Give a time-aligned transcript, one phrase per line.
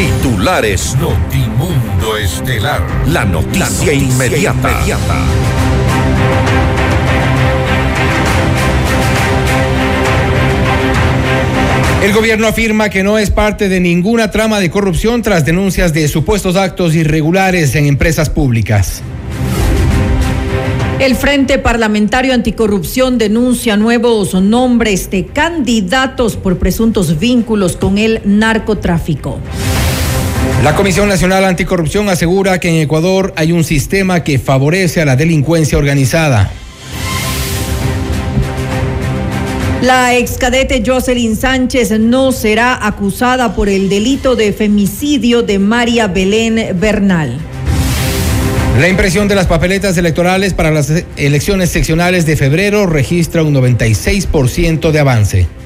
[0.00, 2.80] Titulares Notimundo Estelar.
[3.08, 4.82] La noticia, inmediata.
[12.02, 16.08] El gobierno afirma que no es parte de ninguna trama de corrupción tras denuncias de
[16.08, 19.02] supuestos actos irregulares en empresas públicas.
[20.98, 29.38] El Frente Parlamentario Anticorrupción denuncia nuevos nombres de candidatos por presuntos vínculos con el narcotráfico.
[30.62, 35.16] La Comisión Nacional Anticorrupción asegura que en Ecuador hay un sistema que favorece a la
[35.16, 36.52] delincuencia organizada.
[39.80, 46.78] La excadete Jocelyn Sánchez no será acusada por el delito de femicidio de María Belén
[46.78, 47.38] Bernal.
[48.78, 54.90] La impresión de las papeletas electorales para las elecciones seccionales de febrero registra un 96%
[54.90, 55.59] de avance.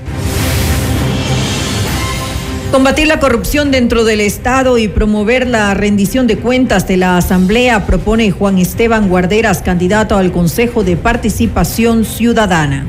[2.75, 7.87] Combatir la corrupción dentro del Estado y promover la rendición de cuentas de la Asamblea
[7.87, 12.85] propone Juan Esteban Guarderas, candidato al Consejo de Participación Ciudadana.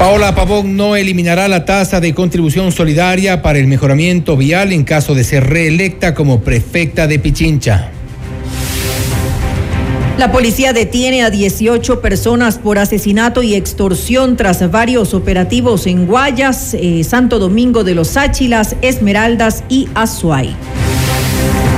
[0.00, 5.14] Paola Pavón no eliminará la tasa de contribución solidaria para el mejoramiento vial en caso
[5.14, 7.92] de ser reelecta como prefecta de Pichincha.
[10.18, 16.74] La policía detiene a 18 personas por asesinato y extorsión tras varios operativos en Guayas,
[16.74, 20.54] eh, Santo Domingo de los Áchilas, Esmeraldas y Azuay.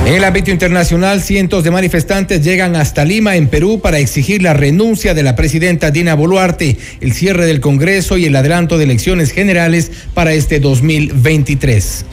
[0.05, 4.53] En el ámbito internacional, cientos de manifestantes llegan hasta Lima, en Perú, para exigir la
[4.53, 9.31] renuncia de la presidenta Dina Boluarte, el cierre del Congreso y el adelanto de elecciones
[9.31, 12.05] generales para este 2023.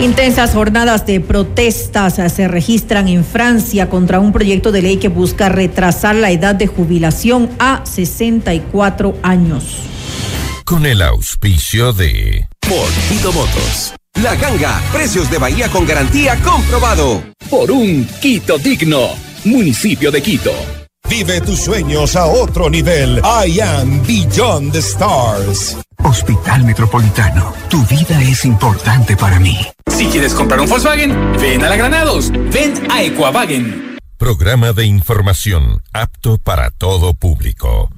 [0.00, 5.50] Intensas jornadas de protestas se registran en Francia contra un proyecto de ley que busca
[5.50, 9.76] retrasar la edad de jubilación a 64 años.
[10.64, 13.92] Con el auspicio de Por Motos.
[14.22, 17.22] La Ganga, precios de Bahía con garantía comprobado.
[17.50, 19.10] Por un Quito digno,
[19.44, 20.54] municipio de Quito.
[21.10, 23.18] Vive tus sueños a otro nivel.
[23.18, 25.76] I am Beyond the Stars.
[26.04, 29.58] Hospital Metropolitano, tu vida es importante para mí.
[29.86, 33.96] Si quieres comprar un Volkswagen, ven a la Granados, ven a Equavagen.
[34.16, 37.88] Programa de información apto para todo público.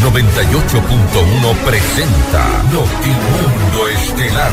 [0.00, 4.52] 98.1 presenta Notimundo Estelar.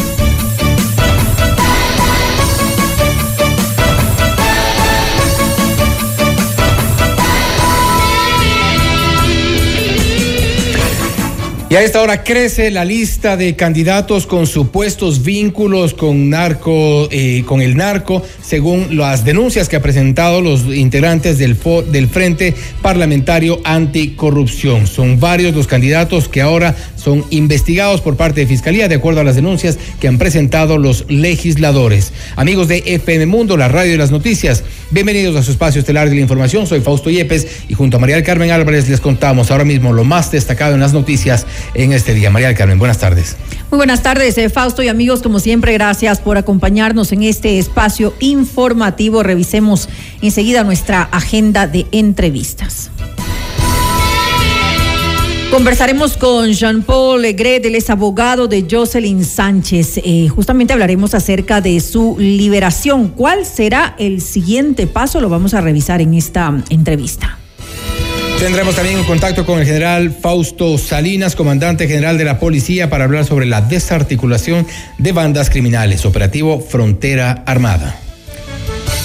[11.71, 17.45] Y a esta hora crece la lista de candidatos con supuestos vínculos con narco, eh,
[17.45, 21.57] con el narco, según las denuncias que ha presentado los integrantes del,
[21.89, 24.85] del Frente Parlamentario Anticorrupción.
[24.85, 29.23] Son varios los candidatos que ahora son investigados por parte de Fiscalía, de acuerdo a
[29.23, 32.13] las denuncias que han presentado los legisladores.
[32.35, 36.15] Amigos de FM Mundo, la radio y las noticias, bienvenidos a su espacio estelar de
[36.15, 36.67] la información.
[36.67, 40.03] Soy Fausto Yepes y junto a María del Carmen Álvarez les contamos ahora mismo lo
[40.03, 42.29] más destacado en las noticias en este día.
[42.29, 43.35] María del Carmen, buenas tardes.
[43.71, 45.23] Muy buenas tardes, eh, Fausto y amigos.
[45.23, 49.23] Como siempre, gracias por acompañarnos en este espacio informativo.
[49.23, 49.89] Revisemos
[50.21, 52.90] enseguida nuestra agenda de entrevistas.
[55.51, 59.97] Conversaremos con Jean-Paul Legret, él es abogado de Jocelyn Sánchez.
[59.97, 63.09] Eh, justamente hablaremos acerca de su liberación.
[63.09, 65.19] ¿Cuál será el siguiente paso?
[65.19, 67.37] Lo vamos a revisar en esta entrevista.
[68.39, 73.03] Tendremos también un contacto con el general Fausto Salinas, comandante general de la policía, para
[73.03, 74.65] hablar sobre la desarticulación
[74.99, 77.99] de bandas criminales, operativo Frontera Armada.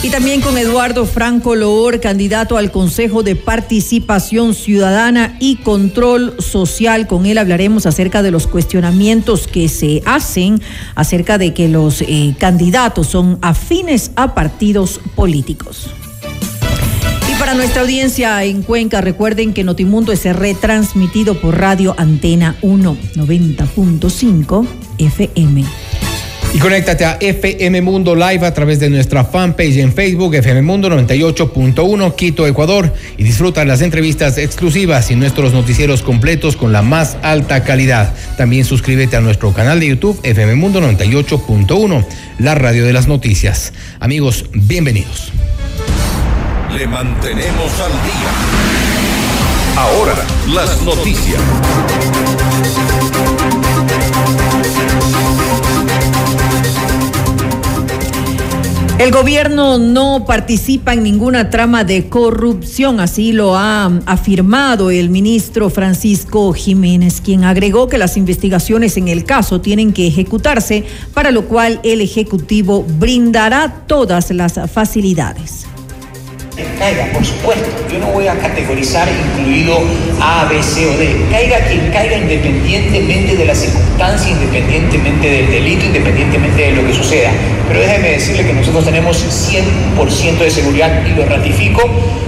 [0.02, 7.06] Y también con Eduardo Franco Loor, candidato al Consejo de Participación Ciudadana y Control Social.
[7.06, 10.60] Con él hablaremos acerca de los cuestionamientos que se hacen
[10.94, 15.88] acerca de que los eh, candidatos son afines a partidos políticos
[17.38, 24.66] para nuestra audiencia en Cuenca, recuerden que Notimundo es retransmitido por Radio Antena 1 90.5
[24.98, 25.64] FM.
[26.56, 30.88] Y conéctate a FM Mundo Live a través de nuestra fanpage en Facebook, FM Mundo
[30.88, 37.18] 98.1 Quito, Ecuador, y disfruta las entrevistas exclusivas y nuestros noticieros completos con la más
[37.20, 38.14] alta calidad.
[38.38, 42.06] También suscríbete a nuestro canal de YouTube, FM Mundo 98.1,
[42.38, 43.74] la radio de las noticias.
[44.00, 45.32] Amigos, bienvenidos.
[46.74, 48.32] Le mantenemos al día.
[49.76, 50.14] Ahora,
[50.54, 51.42] las noticias.
[58.98, 65.68] El gobierno no participa en ninguna trama de corrupción, así lo ha afirmado el ministro
[65.68, 71.44] Francisco Jiménez, quien agregó que las investigaciones en el caso tienen que ejecutarse, para lo
[71.44, 75.66] cual el Ejecutivo brindará todas las facilidades
[76.64, 77.68] caiga, por supuesto.
[77.90, 79.78] Yo no voy a categorizar incluido
[80.20, 81.26] A, B, C o D.
[81.30, 87.30] Caiga quien caiga independientemente de la circunstancia, independientemente del delito, independientemente de lo que suceda.
[87.68, 91.82] Pero déjeme decirle que nosotros tenemos 100% de seguridad y lo ratifico,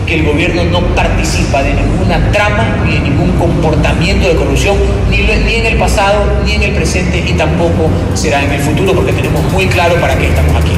[0.06, 4.76] que el gobierno no participa de ninguna trama ni de ningún comportamiento de corrupción,
[5.10, 8.94] ni, ni en el pasado, ni en el presente y tampoco será en el futuro,
[8.94, 10.72] porque tenemos muy claro para qué estamos aquí.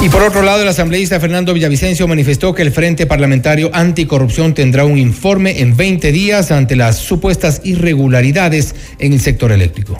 [0.00, 4.84] Y por otro lado, el asambleísta Fernando Villavicencio manifestó que el Frente Parlamentario Anticorrupción tendrá
[4.84, 9.98] un informe en 20 días ante las supuestas irregularidades en el sector eléctrico.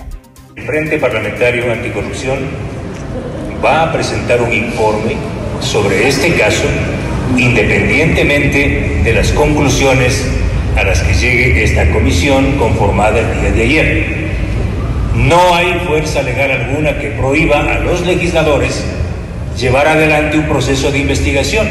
[0.55, 2.39] El Frente Parlamentario Anticorrupción
[3.65, 5.17] va a presentar un informe
[5.61, 6.63] sobre este caso
[7.37, 10.25] independientemente de las conclusiones
[10.77, 14.07] a las que llegue esta comisión conformada el día de ayer.
[15.17, 18.85] No hay fuerza legal alguna que prohíba a los legisladores
[19.59, 21.69] llevar adelante un proceso de investigación.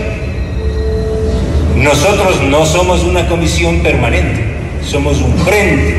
[1.78, 4.44] Nosotros no somos una comisión permanente,
[4.84, 5.95] somos un frente,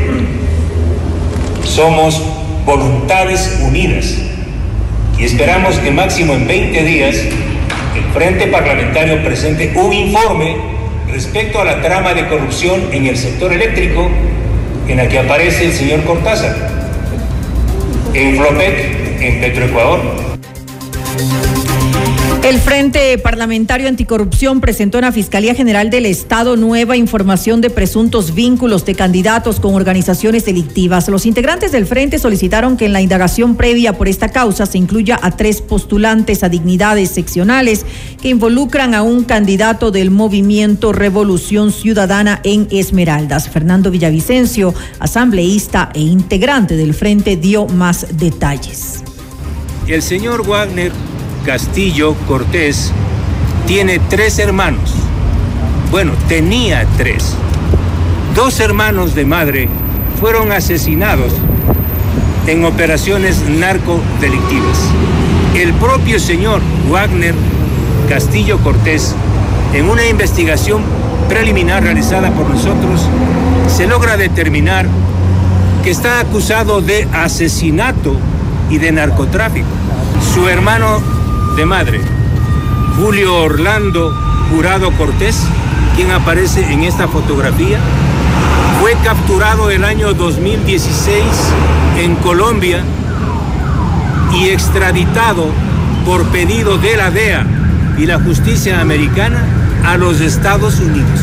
[1.63, 2.21] somos
[2.65, 4.17] voluntades unidas
[5.17, 10.57] y esperamos que máximo en 20 días el Frente Parlamentario presente un informe
[11.11, 14.07] respecto a la trama de corrupción en el sector eléctrico
[14.87, 16.55] en la que aparece el señor Cortázar,
[18.13, 20.29] en Flopec, en Petroecuador,
[22.43, 28.33] el Frente Parlamentario Anticorrupción presentó en la Fiscalía General del Estado nueva información de presuntos
[28.33, 31.09] vínculos de candidatos con organizaciones delictivas.
[31.09, 35.19] Los integrantes del Frente solicitaron que en la indagación previa por esta causa se incluya
[35.21, 37.85] a tres postulantes a dignidades seccionales
[38.21, 43.49] que involucran a un candidato del movimiento Revolución Ciudadana en Esmeraldas.
[43.49, 49.03] Fernando Villavicencio, asambleísta e integrante del Frente, dio más detalles.
[49.87, 50.91] El señor Wagner
[51.45, 52.91] Castillo Cortés
[53.65, 54.93] tiene tres hermanos.
[55.91, 57.33] Bueno, tenía tres.
[58.35, 59.69] Dos hermanos de madre
[60.19, 61.33] fueron asesinados
[62.47, 64.79] en operaciones narcodelictivas.
[65.55, 67.33] El propio señor Wagner
[68.07, 69.15] Castillo Cortés,
[69.73, 70.81] en una investigación
[71.27, 73.07] preliminar realizada por nosotros,
[73.67, 74.87] se logra determinar
[75.83, 78.15] que está acusado de asesinato
[78.69, 79.67] y de narcotráfico.
[80.33, 81.18] Su hermano
[81.59, 81.99] de madre,
[82.95, 84.15] Julio Orlando
[84.49, 85.43] Jurado Cortés,
[85.93, 87.79] quien aparece en esta fotografía,
[88.79, 91.21] fue capturado el año 2016
[91.97, 92.81] en Colombia
[94.33, 95.47] y extraditado
[96.05, 97.45] por pedido de la DEA
[97.97, 99.43] y la justicia americana
[99.85, 101.19] a los Estados Unidos.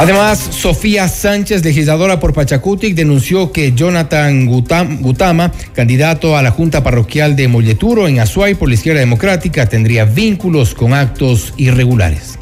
[0.00, 7.36] Además, Sofía Sánchez, legisladora por Pachacutic, denunció que Jonathan Gutama, candidato a la Junta Parroquial
[7.36, 12.38] de Molleturo en Azuay por la Izquierda Democrática, tendría vínculos con actos irregulares.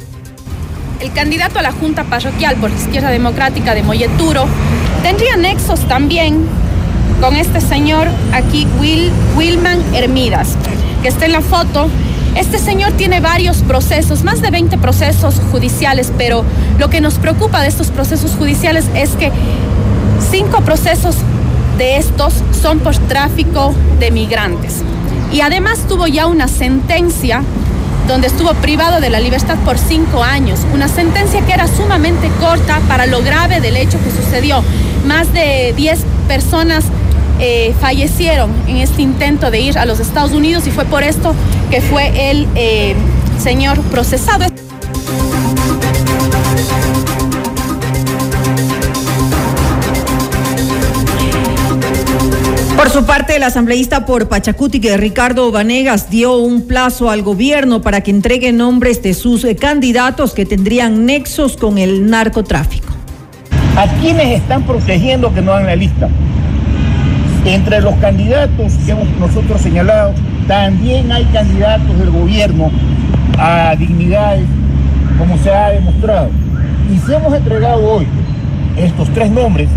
[1.01, 4.45] El candidato a la Junta Parroquial por la Izquierda Democrática de Molleturo
[5.03, 6.45] tendría nexos también
[7.19, 10.55] con este señor aquí, Will, Wilman Hermidas,
[11.01, 11.89] que está en la foto
[12.35, 16.43] este señor tiene varios procesos, más de 20 procesos judiciales, pero
[16.77, 19.31] lo que nos preocupa de estos procesos judiciales es que
[20.31, 21.15] cinco procesos
[21.77, 24.83] de estos son por tráfico de migrantes.
[25.31, 27.43] Y además tuvo ya una sentencia
[28.07, 32.81] donde estuvo privado de la libertad por cinco años, una sentencia que era sumamente corta
[32.87, 34.63] para lo grave del hecho que sucedió.
[35.05, 36.85] Más de 10 personas
[37.39, 41.33] eh, fallecieron en este intento de ir a los Estados Unidos y fue por esto
[41.69, 42.95] que fue el eh,
[43.41, 44.45] señor procesado.
[52.75, 58.01] Por su parte, el asambleísta por Pachacuti, Ricardo Vanegas, dio un plazo al gobierno para
[58.01, 62.87] que entregue nombres de sus candidatos que tendrían nexos con el narcotráfico.
[63.75, 66.09] ¿A quiénes están protegiendo que no hagan la lista?
[67.45, 70.13] Entre los candidatos que hemos nosotros señalado,
[70.47, 72.69] también hay candidatos del gobierno
[73.37, 74.45] a dignidades,
[75.17, 76.29] como se ha demostrado.
[76.93, 78.07] Y si hemos entregado hoy
[78.77, 79.69] estos tres nombres,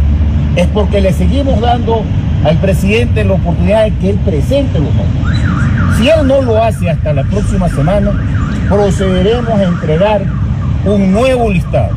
[0.56, 2.02] es porque le seguimos dando
[2.44, 5.98] al presidente la oportunidad de que él presente los nombres.
[5.98, 8.10] Si él no lo hace hasta la próxima semana,
[8.68, 10.22] procederemos a entregar
[10.84, 11.90] un nuevo listado.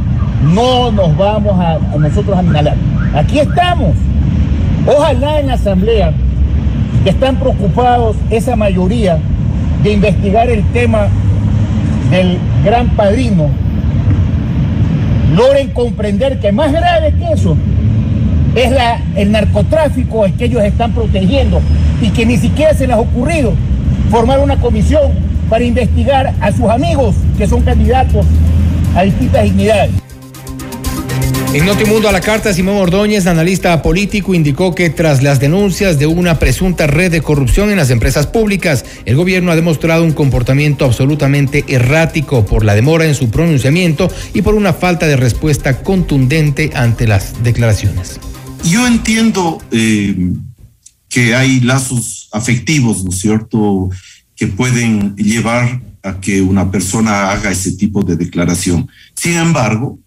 [0.53, 2.75] No nos vamos a, a nosotros a inhalar.
[3.15, 3.95] Aquí estamos.
[4.87, 6.13] Ojalá en la asamblea
[7.03, 9.17] que están preocupados esa mayoría
[9.83, 11.07] de investigar el tema
[12.11, 13.49] del gran padrino,
[15.35, 17.57] logren comprender que más grave que eso
[18.55, 21.61] es la, el narcotráfico que ellos están protegiendo
[22.01, 23.53] y que ni siquiera se les ha ocurrido
[24.09, 25.11] formar una comisión
[25.49, 28.25] para investigar a sus amigos que son candidatos
[28.95, 29.91] a distintas dignidades.
[31.55, 36.05] En Notimundo a la carta, Simón Ordóñez, analista político, indicó que tras las denuncias de
[36.05, 40.83] una presunta red de corrupción en las empresas públicas, el gobierno ha demostrado un comportamiento
[40.83, 46.71] absolutamente errático por la demora en su pronunciamiento y por una falta de respuesta contundente
[46.75, 48.19] ante las declaraciones.
[48.65, 50.33] Yo entiendo eh,
[51.07, 53.89] que hay lazos afectivos, ¿no es cierto?,
[54.35, 58.89] que pueden llevar a que una persona haga ese tipo de declaración.
[59.15, 59.99] Sin embargo,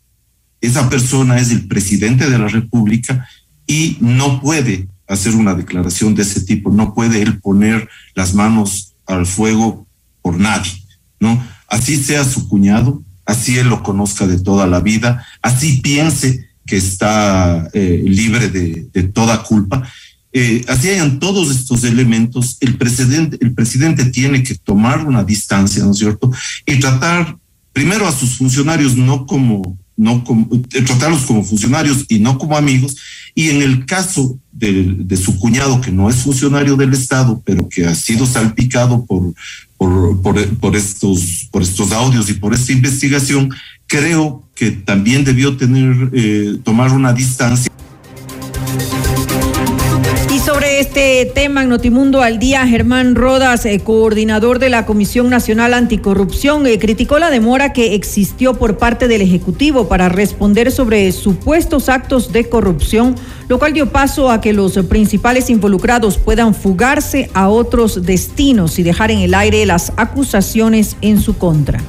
[0.61, 3.29] esa persona es el presidente de la República
[3.67, 8.95] y no puede hacer una declaración de ese tipo, no puede él poner las manos
[9.07, 9.87] al fuego
[10.23, 10.73] por nadie,
[11.19, 11.43] ¿no?
[11.69, 16.77] Así sea su cuñado, así él lo conozca de toda la vida, así piense que
[16.77, 19.89] está eh, libre de, toda culpa.
[20.33, 25.83] Eh, así hayan todos estos elementos, el presidente, el presidente tiene que tomar una distancia,
[25.83, 26.31] ¿no es cierto?
[26.67, 27.39] Y tratar
[27.73, 30.49] primero a sus funcionarios no como no como,
[30.87, 32.97] tratarlos como funcionarios y no como amigos.
[33.35, 37.69] Y en el caso de, de, su cuñado, que no es funcionario del Estado, pero
[37.69, 39.35] que ha sido salpicado por,
[39.77, 43.51] por, por, por, estos, por estos audios y por esta investigación,
[43.89, 47.71] creo que también debió tener, eh, tomar una distancia.
[50.79, 56.69] Este tema en Notimundo al día, Germán Rodas, eh, coordinador de la Comisión Nacional Anticorrupción,
[56.69, 62.33] eh, criticó la demora que existió por parte del Ejecutivo para responder sobre supuestos actos
[62.33, 63.17] de corrupción,
[63.49, 68.85] lo cual dio paso a que los principales involucrados puedan fugarse a otros destinos y
[68.85, 71.81] dejar en el aire las acusaciones en su contra.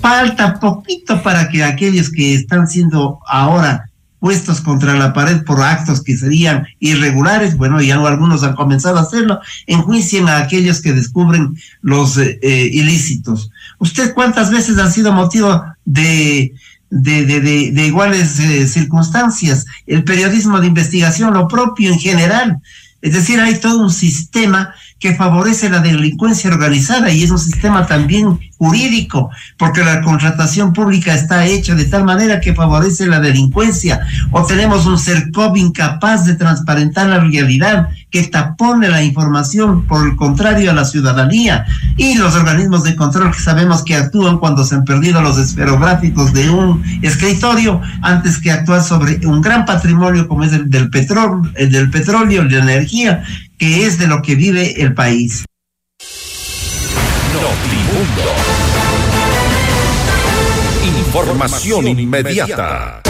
[0.00, 3.91] Falta poquito para que aquellos que están siendo ahora
[4.22, 9.02] puestos contra la pared por actos que serían irregulares, bueno, ya algunos han comenzado a
[9.02, 13.50] hacerlo, enjuicien a aquellos que descubren los eh, eh, ilícitos.
[13.80, 16.54] ¿Usted cuántas veces han sido motivo de,
[16.88, 19.66] de, de, de, de iguales eh, circunstancias?
[19.88, 22.60] El periodismo de investigación, lo propio en general.
[23.00, 24.72] Es decir, hay todo un sistema
[25.02, 31.12] que favorece la delincuencia organizada y es un sistema también jurídico, porque la contratación pública
[31.12, 36.36] está hecha de tal manera que favorece la delincuencia, o tenemos un CERCOV incapaz de
[36.36, 41.64] transparentar la realidad, que tapone la información, por el contrario, a la ciudadanía,
[41.96, 46.32] y los organismos de control que sabemos que actúan cuando se han perdido los esferográficos
[46.32, 51.42] de un escritorio, antes que actuar sobre un gran patrimonio como es el del petróleo,
[51.56, 53.24] el del petróleo, la energía,
[53.62, 55.44] que es de lo que vive el país.
[57.32, 58.34] Notimundo.
[61.06, 63.02] Información inmediata.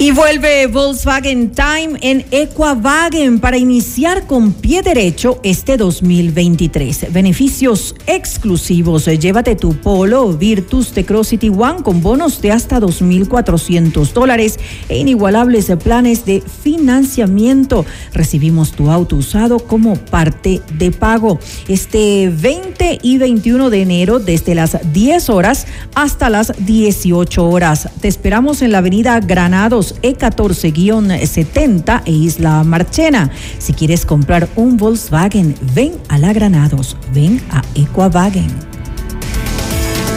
[0.00, 7.12] Y vuelve Volkswagen Time en Equavagen para iniciar con pie derecho este 2023.
[7.12, 9.06] Beneficios exclusivos.
[9.06, 10.92] Llévate tu Polo Virtus
[11.24, 17.84] City One con bonos de hasta 2.400 dólares e inigualables planes de financiamiento.
[18.12, 21.40] Recibimos tu auto usado como parte de pago.
[21.66, 27.88] Este 20 y 21 de enero desde las 10 horas hasta las 18 horas.
[28.00, 33.30] Te esperamos en la avenida Granados E14-70 e Isla Marchena.
[33.58, 38.48] Si quieres comprar un Volkswagen, ven a la Granados, ven a Equavagen.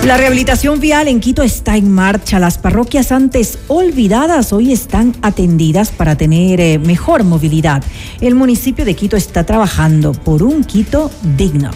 [0.06, 2.40] La rehabilitación vial en Quito está en marcha.
[2.40, 7.84] Las parroquias antes olvidadas hoy están atendidas para tener eh, mejor movilidad.
[8.20, 11.70] El municipio de Quito está trabajando por un Quito digno.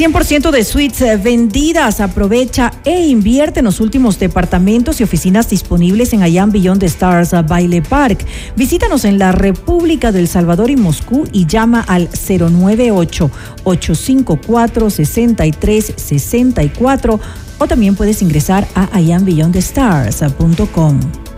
[0.00, 2.00] 100% de suites eh, vendidas.
[2.00, 7.34] Aprovecha e invierte en los últimos departamentos y oficinas disponibles en Allan Beyond the Stars
[7.34, 8.24] uh, Baile Park.
[8.56, 13.30] Visítanos en la República del Salvador y Moscú y llama al 098
[13.64, 17.20] 854 6364
[17.58, 21.29] o también puedes ingresar a iambeyondthestars.com.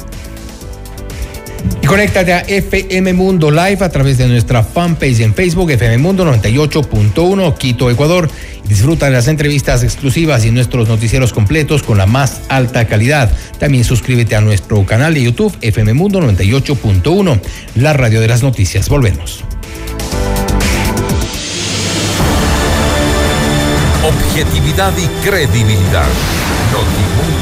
[1.82, 6.24] Y conéctate a FM Mundo Live a través de nuestra fanpage en Facebook, FM Mundo
[6.24, 8.30] 98.1, Quito, Ecuador.
[8.68, 13.30] Disfruta de las entrevistas exclusivas y nuestros noticieros completos con la más alta calidad.
[13.58, 17.40] También suscríbete a nuestro canal de YouTube, FM Mundo 98.1,
[17.76, 18.88] la radio de las noticias.
[18.88, 19.44] Volvemos.
[24.04, 26.08] Objetividad y credibilidad.
[26.72, 27.41] Notimundo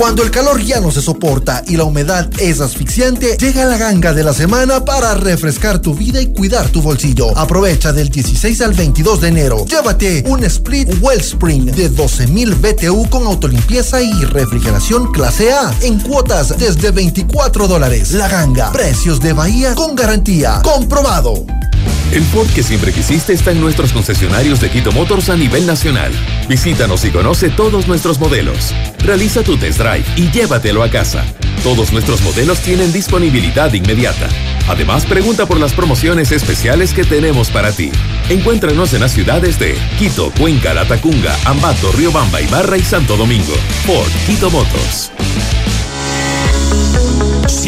[0.00, 4.14] Cuando el calor ya no se soporta y la humedad es asfixiante, llega la ganga
[4.14, 7.36] de la semana para refrescar tu vida y cuidar tu bolsillo.
[7.36, 9.66] Aprovecha del 16 al 22 de enero.
[9.66, 16.56] Llévate un Split Wellspring de 12.000 BTU con autolimpieza y refrigeración clase A en cuotas
[16.58, 18.12] desde 24 dólares.
[18.12, 20.62] La ganga, precios de Bahía con garantía.
[20.64, 21.44] Comprobado.
[22.12, 26.10] El Ford que siempre quisiste está en nuestros concesionarios de Quito Motors a nivel nacional.
[26.48, 28.74] Visítanos y conoce todos nuestros modelos.
[28.98, 31.24] Realiza tu test drive y llévatelo a casa.
[31.62, 34.28] Todos nuestros modelos tienen disponibilidad inmediata.
[34.68, 37.90] Además, pregunta por las promociones especiales que tenemos para ti.
[38.28, 43.54] Encuéntranos en las ciudades de Quito, Cuenca, Latacunga, Ambato, Riobamba, Ibarra y Santo Domingo.
[43.84, 45.10] Ford Quito Motors.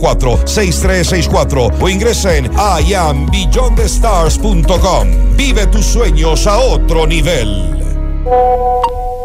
[0.00, 2.50] 6364 o ingresa en
[2.86, 5.36] iambeyondthestars.com.
[5.36, 7.80] Vive tus sueños a otro nivel.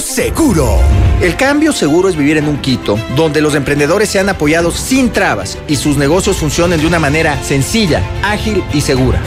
[0.00, 0.80] seguro.
[1.22, 5.56] El cambio seguro es vivir en un Quito donde los emprendedores sean apoyados sin trabas
[5.68, 9.20] y sus negocios funcionen de una manera sencilla, ágil y segura.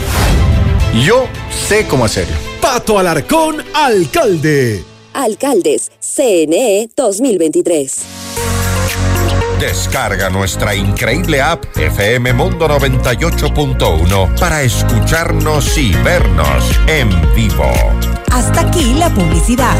[1.04, 1.26] Yo
[1.68, 2.36] sé cómo hacerlo.
[2.60, 4.84] Pato Alarcón, alcalde.
[5.14, 7.98] Alcaldes, CNE 2023.
[9.58, 17.72] Descarga nuestra increíble app FM Mundo 98.1 para escucharnos y vernos en vivo.
[18.32, 19.76] Hasta aquí la publicidad.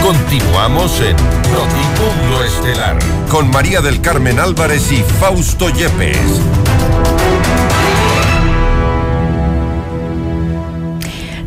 [0.00, 1.16] Continuamos en
[1.52, 6.61] Notimundo Estelar con María del Carmen Álvarez y Fausto Yepes.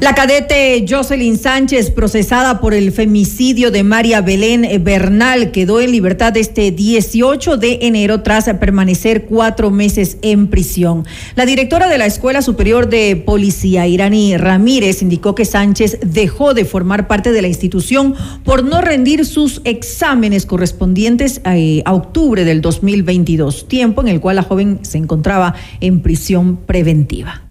[0.01, 6.35] La cadete Jocelyn Sánchez, procesada por el femicidio de María Belén Bernal, quedó en libertad
[6.35, 11.05] este 18 de enero tras permanecer cuatro meses en prisión.
[11.35, 16.65] La directora de la Escuela Superior de Policía, Irani Ramírez, indicó que Sánchez dejó de
[16.65, 22.43] formar parte de la institución por no rendir sus exámenes correspondientes a, eh, a octubre
[22.43, 27.44] del 2022, tiempo en el cual la joven se encontraba en prisión preventiva.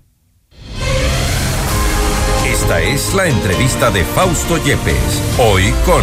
[2.64, 6.02] Esta es la entrevista de Fausto Yepes, hoy con...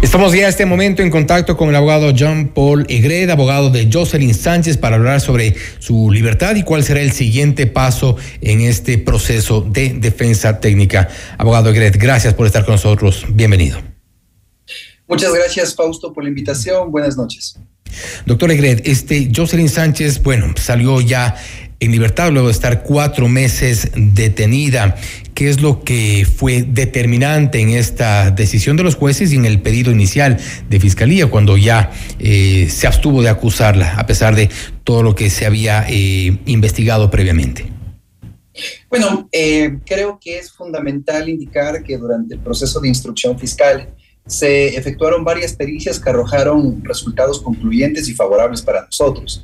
[0.00, 3.90] Estamos ya a este momento en contacto con el abogado John Paul Egred, abogado de
[3.92, 8.96] Jocelyn Sánchez, para hablar sobre su libertad y cuál será el siguiente paso en este
[8.96, 11.10] proceso de defensa técnica.
[11.36, 13.26] Abogado Egred, gracias por estar con nosotros.
[13.28, 13.78] Bienvenido.
[15.06, 16.90] Muchas gracias, Fausto, por la invitación.
[16.90, 17.58] Buenas noches.
[18.24, 21.36] Doctor Egred, este Jocelyn Sánchez, bueno, salió ya
[21.82, 24.94] en libertad luego de estar cuatro meses detenida.
[25.34, 29.60] ¿Qué es lo que fue determinante en esta decisión de los jueces y en el
[29.60, 30.38] pedido inicial
[30.70, 31.90] de fiscalía cuando ya
[32.20, 34.48] eh, se abstuvo de acusarla, a pesar de
[34.84, 37.72] todo lo que se había eh, investigado previamente?
[38.88, 43.92] Bueno, eh, creo que es fundamental indicar que durante el proceso de instrucción fiscal
[44.24, 49.42] se efectuaron varias pericias que arrojaron resultados concluyentes y favorables para nosotros.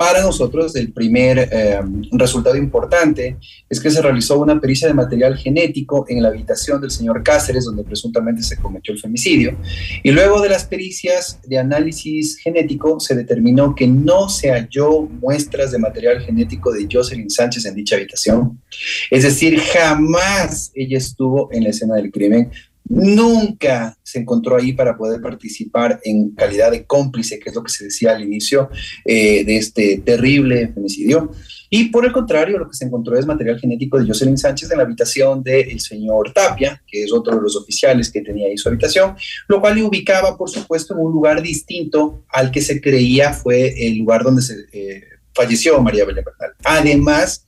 [0.00, 1.78] Para nosotros, el primer eh,
[2.12, 3.36] resultado importante
[3.68, 7.66] es que se realizó una pericia de material genético en la habitación del señor Cáceres,
[7.66, 9.58] donde presuntamente se cometió el femicidio.
[10.02, 15.70] Y luego de las pericias de análisis genético, se determinó que no se halló muestras
[15.70, 18.58] de material genético de Jocelyn Sánchez en dicha habitación.
[19.10, 22.50] Es decir, jamás ella estuvo en la escena del crimen
[22.88, 27.72] nunca se encontró ahí para poder participar en calidad de cómplice, que es lo que
[27.72, 28.68] se decía al inicio
[29.04, 31.30] eh, de este terrible femicidio.
[31.72, 34.78] Y por el contrario, lo que se encontró es material genético de Jocelyn Sánchez en
[34.78, 38.68] la habitación del señor Tapia, que es otro de los oficiales que tenía ahí su
[38.68, 39.14] habitación,
[39.46, 43.86] lo cual le ubicaba, por supuesto, en un lugar distinto al que se creía fue
[43.86, 46.56] el lugar donde se eh, falleció María Belén Bernal.
[46.64, 47.46] Además,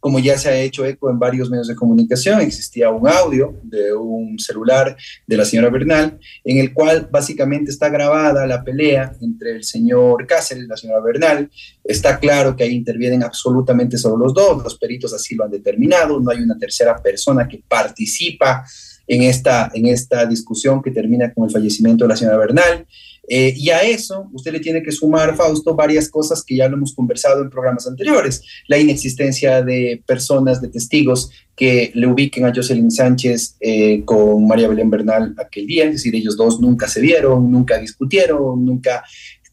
[0.00, 3.92] como ya se ha hecho eco en varios medios de comunicación, existía un audio de
[3.92, 9.52] un celular de la señora Bernal, en el cual básicamente está grabada la pelea entre
[9.52, 11.50] el señor Cáceres y la señora Bernal.
[11.84, 16.18] Está claro que ahí intervienen absolutamente solo los dos, los peritos así lo han determinado,
[16.18, 18.64] no hay una tercera persona que participa
[19.06, 22.86] en esta, en esta discusión que termina con el fallecimiento de la señora Bernal.
[23.32, 26.76] Eh, y a eso usted le tiene que sumar, Fausto, varias cosas que ya lo
[26.76, 28.42] hemos conversado en programas anteriores.
[28.66, 34.66] La inexistencia de personas, de testigos que le ubiquen a Jocelyn Sánchez eh, con María
[34.66, 39.04] Belén Bernal aquel día, es decir, ellos dos nunca se vieron, nunca discutieron, nunca,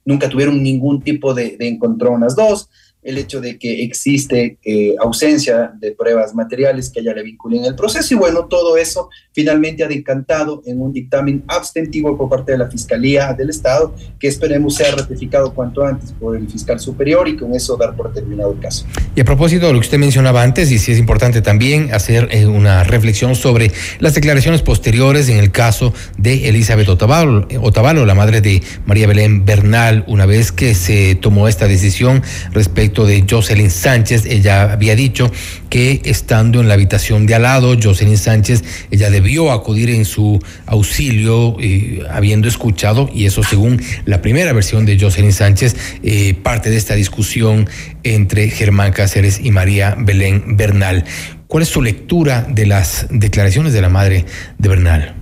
[0.03, 2.69] nunca tuvieron ningún tipo de, de encontrón las dos
[3.07, 7.73] el hecho de que existe eh, ausencia de pruebas materiales que ya le vinculen el
[7.73, 12.57] proceso y bueno, todo eso finalmente ha decantado en un dictamen abstentivo por parte de
[12.57, 17.37] la Fiscalía del Estado que esperemos sea ratificado cuanto antes por el fiscal superior y
[17.37, 18.85] con eso dar por terminado el caso.
[19.15, 22.27] Y a propósito de lo que usted mencionaba antes, y sí es importante también hacer
[22.31, 28.15] eh, una reflexión sobre las declaraciones posteriores en el caso de Elizabeth Otavalo, Otavalo, la
[28.15, 33.69] madre de María Belén Bernal, una vez que se tomó esta decisión respecto de Jocelyn
[33.69, 34.25] Sánchez.
[34.25, 35.31] Ella había dicho
[35.69, 40.39] que estando en la habitación de al lado, Jocelyn Sánchez, ella debió acudir en su
[40.65, 46.69] auxilio, eh, habiendo escuchado, y eso según la primera versión de Jocelyn Sánchez, eh, parte
[46.69, 47.69] de esta discusión
[48.03, 51.03] entre Germán Cáceres y María Belén Bernal.
[51.47, 54.25] ¿Cuál es su lectura de las declaraciones de la madre
[54.57, 55.16] de Bernal?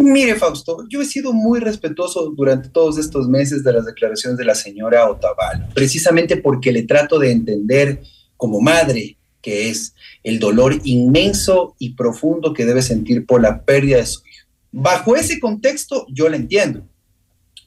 [0.00, 4.46] Mire, Fausto, yo he sido muy respetuoso durante todos estos meses de las declaraciones de
[4.46, 8.00] la señora Otavalo, precisamente porque le trato de entender
[8.38, 13.98] como madre que es el dolor inmenso y profundo que debe sentir por la pérdida
[13.98, 14.46] de su hijo.
[14.72, 16.88] Bajo ese contexto, yo la entiendo,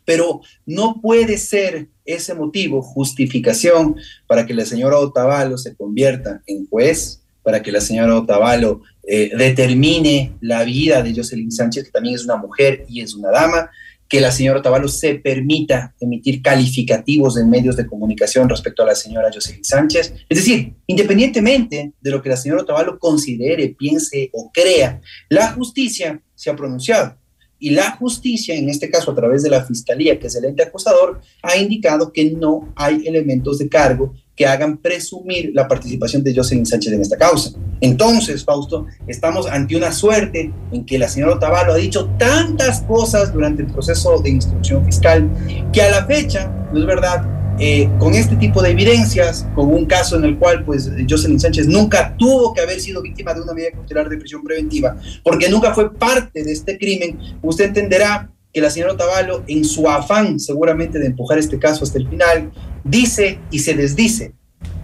[0.03, 6.67] pero no puede ser ese motivo justificación para que la señora Otavalo se convierta en
[6.67, 12.15] juez, para que la señora Otavalo eh, determine la vida de Jocelyn Sánchez, que también
[12.15, 13.69] es una mujer y es una dama,
[14.07, 18.95] que la señora Otavalo se permita emitir calificativos en medios de comunicación respecto a la
[18.95, 20.13] señora Jocelyn Sánchez.
[20.29, 26.21] Es decir, independientemente de lo que la señora Otavalo considere, piense o crea, la justicia
[26.35, 27.17] se ha pronunciado.
[27.63, 30.63] Y la justicia, en este caso a través de la Fiscalía, que es el ente
[30.63, 36.35] acusador, ha indicado que no hay elementos de cargo que hagan presumir la participación de
[36.35, 37.51] Jocelyn Sánchez en esta causa.
[37.79, 43.31] Entonces, Fausto, estamos ante una suerte en que la señora Otavalo ha dicho tantas cosas
[43.31, 45.29] durante el proceso de instrucción fiscal
[45.71, 47.25] que a la fecha, no es verdad,
[47.59, 51.67] eh, con este tipo de evidencias, con un caso en el cual pues Jocelyn Sánchez
[51.67, 55.73] nunca tuvo que haber sido víctima de una medida cautelar de prisión preventiva, porque nunca
[55.73, 60.99] fue parte de este crimen, usted entenderá que la señora Otavalo, en su afán seguramente
[60.99, 62.51] de empujar este caso hasta el final,
[62.83, 64.33] dice y se desdice,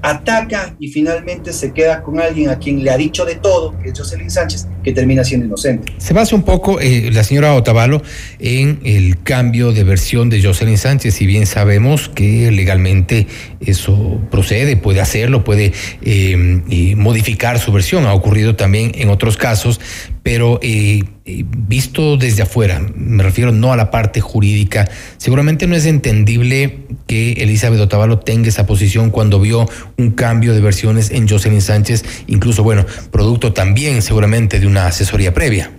[0.02, 3.90] ataca y finalmente se queda con alguien a quien le ha dicho de todo, que
[3.90, 5.94] es Jocelyn Sánchez, que termina siendo inocente.
[5.98, 8.02] Se basa un poco eh, la señora Otavalo
[8.40, 13.28] en el cambio de versión de Jocelyn Sánchez, si bien sabemos que legalmente
[13.60, 19.80] eso procede, puede hacerlo, puede eh, modificar su versión, ha ocurrido también en otros casos,
[20.24, 25.76] pero eh, eh, visto desde afuera, me refiero no a la parte jurídica, seguramente no
[25.76, 31.28] es entendible que Elizabeth Otavalo tenga esa posición cuando vio un cambio de versiones en
[31.28, 35.72] Jocelyn Sánchez, incluso, bueno, producto también seguramente de una asesoría previa.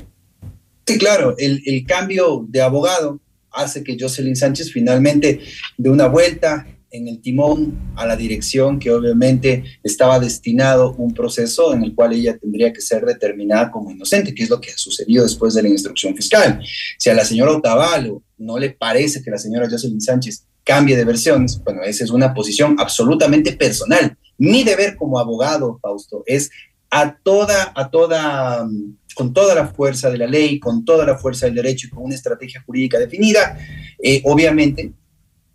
[0.86, 3.20] Sí, claro, el, el cambio de abogado
[3.52, 5.40] hace que Jocelyn Sánchez finalmente
[5.76, 11.72] de una vuelta en el timón a la dirección que obviamente estaba destinado un proceso
[11.72, 14.76] en el cual ella tendría que ser determinada como inocente, que es lo que ha
[14.76, 16.60] sucedido después de la instrucción fiscal.
[16.98, 21.04] Si a la señora Otavalo no le parece que la señora Jocelyn Sánchez cambie de
[21.04, 24.16] versiones, bueno, esa es una posición absolutamente personal.
[24.38, 26.50] Mi deber como abogado, Fausto, es
[26.90, 28.66] a toda, a toda
[29.14, 32.04] con toda la fuerza de la ley, con toda la fuerza del derecho y con
[32.04, 33.58] una estrategia jurídica definida,
[34.02, 34.92] eh, obviamente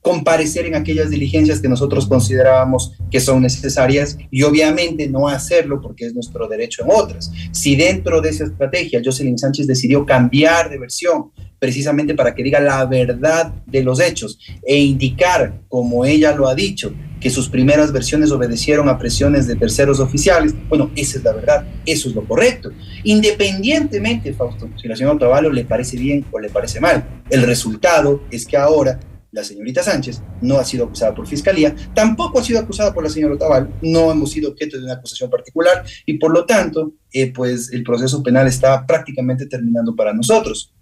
[0.05, 6.05] comparecer en aquellas diligencias que nosotros considerábamos que son necesarias y obviamente no hacerlo porque
[6.05, 7.31] es nuestro derecho en otras.
[7.51, 12.59] Si dentro de esa estrategia Jocelyn Sánchez decidió cambiar de versión precisamente para que diga
[12.59, 17.91] la verdad de los hechos e indicar, como ella lo ha dicho, que sus primeras
[17.91, 22.23] versiones obedecieron a presiones de terceros oficiales, bueno, esa es la verdad, eso es lo
[22.27, 22.69] correcto.
[23.05, 28.21] Independientemente, Fausto, si la señora Otavalo le parece bien o le parece mal, el resultado
[28.29, 28.99] es que ahora
[29.35, 33.09] la señorita Sánchez no ha sido acusada por fiscalía, tampoco ha sido acusada por la
[33.09, 37.31] señora Otaval, no hemos sido objeto de una acusación particular y por lo tanto, eh,
[37.33, 40.73] pues el proceso penal está prácticamente terminando para nosotros.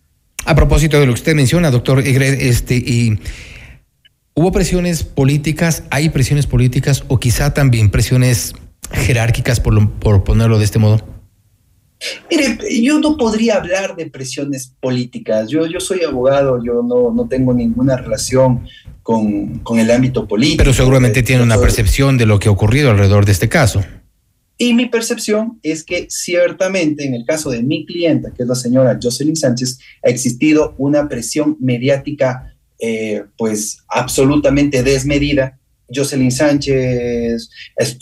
[0.45, 3.19] A propósito de lo que usted menciona, doctor Egred, este, y
[4.35, 8.53] hubo presiones políticas, hay presiones políticas o quizá también presiones
[8.91, 11.12] jerárquicas, por, por ponerlo de este modo.
[12.29, 15.49] Mire, yo no podría hablar de presiones políticas.
[15.49, 18.65] Yo, yo soy abogado, yo no, no tengo ninguna relación
[19.01, 20.57] con, con, el ámbito político.
[20.57, 23.83] Pero seguramente tiene una percepción de lo que ha ocurrido alrededor de este caso.
[24.57, 28.55] Y mi percepción es que ciertamente en el caso de mi clienta, que es la
[28.55, 35.59] señora Jocelyn Sánchez, ha existido una presión mediática eh, pues absolutamente desmedida
[35.93, 37.49] Jocelyn Sánchez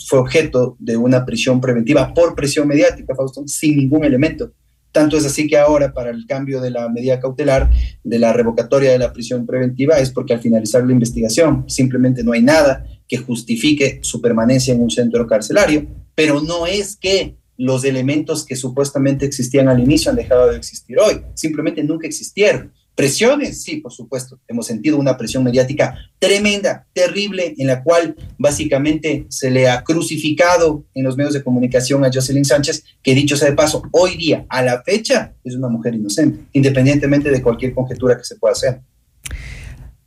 [0.06, 4.52] fue objeto de una prisión preventiva por presión mediática, Fausto, sin ningún elemento.
[4.92, 7.70] Tanto es así que ahora, para el cambio de la medida cautelar,
[8.04, 12.32] de la revocatoria de la prisión preventiva, es porque al finalizar la investigación simplemente no
[12.32, 17.84] hay nada que justifique su permanencia en un centro carcelario, pero no es que los
[17.84, 22.72] elementos que supuestamente existían al inicio han dejado de existir hoy, simplemente nunca existieron.
[22.94, 24.38] Presiones, sí, por supuesto.
[24.46, 30.84] Hemos sentido una presión mediática tremenda, terrible, en la cual básicamente se le ha crucificado
[30.94, 34.44] en los medios de comunicación a Jocelyn Sánchez, que dicho sea de paso, hoy día,
[34.48, 38.80] a la fecha, es una mujer inocente, independientemente de cualquier conjetura que se pueda hacer.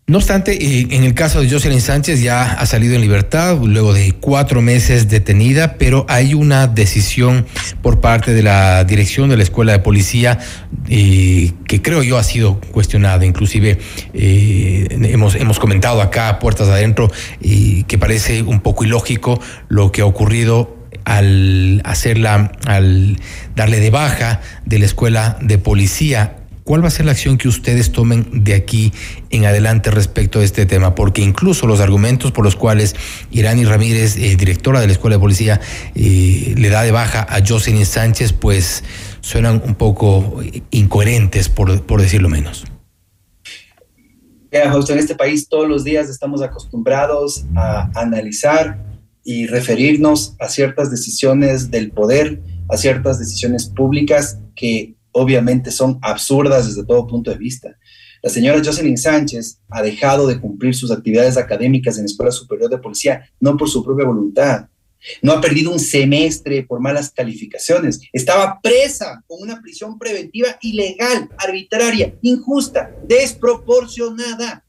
[0.07, 3.91] No obstante, eh, en el caso de Jocelyn Sánchez ya ha salido en libertad luego
[3.91, 7.47] de cuatro meses detenida, pero hay una decisión
[7.81, 10.37] por parte de la dirección de la Escuela de Policía
[10.89, 13.25] eh, que creo yo ha sido cuestionada.
[13.25, 13.79] Inclusive
[14.13, 17.09] eh, hemos, hemos comentado acá, puertas adentro,
[17.41, 23.17] y que parece un poco ilógico lo que ha ocurrido al hacerla, al
[23.55, 27.47] darle de baja de la Escuela de Policía ¿Cuál va a ser la acción que
[27.47, 28.91] ustedes tomen de aquí
[29.29, 30.95] en adelante respecto a este tema?
[30.95, 32.95] Porque incluso los argumentos por los cuales
[33.29, 35.61] Irani Ramírez, eh, directora de la Escuela de Policía,
[35.93, 38.83] eh, le da de baja a Jocelyn Sánchez, pues
[39.21, 42.65] suenan un poco incoherentes, por, por decirlo menos.
[44.51, 48.83] en este país todos los días estamos acostumbrados a analizar
[49.23, 56.67] y referirnos a ciertas decisiones del poder, a ciertas decisiones públicas que obviamente son absurdas
[56.67, 57.77] desde todo punto de vista.
[58.21, 62.69] La señora Jocelyn Sánchez ha dejado de cumplir sus actividades académicas en la Escuela Superior
[62.69, 64.67] de Policía, no por su propia voluntad.
[65.21, 68.01] No ha perdido un semestre por malas calificaciones.
[68.11, 74.65] Estaba presa con una prisión preventiva ilegal, arbitraria, injusta, desproporcionada,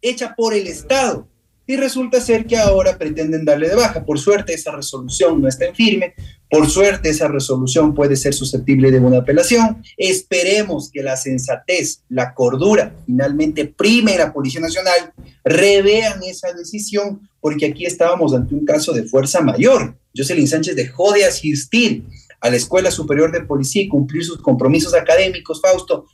[0.00, 1.26] hecha por el Estado
[1.66, 4.04] y resulta ser que ahora pretenden darle de baja.
[4.04, 6.14] Por suerte esa resolución no está en firme,
[6.50, 9.82] por suerte esa resolución puede ser susceptible de una apelación.
[9.96, 15.12] Esperemos que la sensatez, la cordura finalmente prime la Policía Nacional,
[15.44, 19.96] revean esa decisión, porque aquí estábamos ante un caso de fuerza mayor.
[20.16, 22.04] Jocelyn Sánchez dejó de asistir
[22.40, 26.06] a la Escuela Superior de Policía y cumplir sus compromisos académicos, Fausto,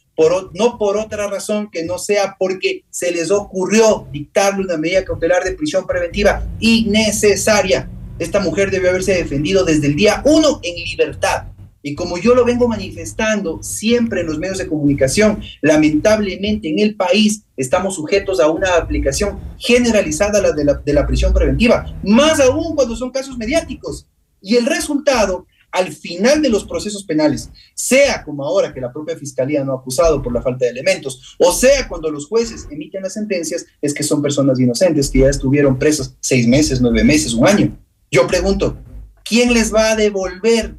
[0.52, 5.44] no por otra razón que no sea porque se les ocurrió dictarle una medida cautelar
[5.44, 7.88] de prisión preventiva innecesaria.
[8.18, 11.44] Esta mujer debió haberse defendido desde el día uno en libertad.
[11.83, 16.94] Y como yo lo vengo manifestando siempre en los medios de comunicación, lamentablemente en el
[16.94, 22.74] país estamos sujetos a una aplicación generalizada de la, de la prisión preventiva, más aún
[22.74, 24.06] cuando son casos mediáticos.
[24.42, 29.16] Y el resultado al final de los procesos penales, sea como ahora que la propia
[29.16, 33.02] fiscalía no ha acusado por la falta de elementos, o sea cuando los jueces emiten
[33.02, 37.35] las sentencias, es que son personas inocentes que ya estuvieron presas seis meses, nueve meses,
[37.35, 37.78] un año.
[38.11, 38.76] Yo pregunto,
[39.24, 40.76] ¿quién les va a devolver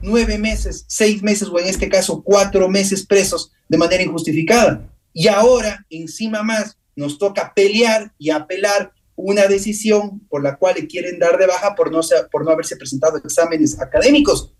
[0.00, 4.88] nueve meses, seis meses o en este caso cuatro meses presos de manera injustificada?
[5.12, 10.86] Y ahora, encima más, nos toca pelear y apelar una decisión por la cual le
[10.86, 14.54] quieren dar de baja por no, por no haberse presentado exámenes académicos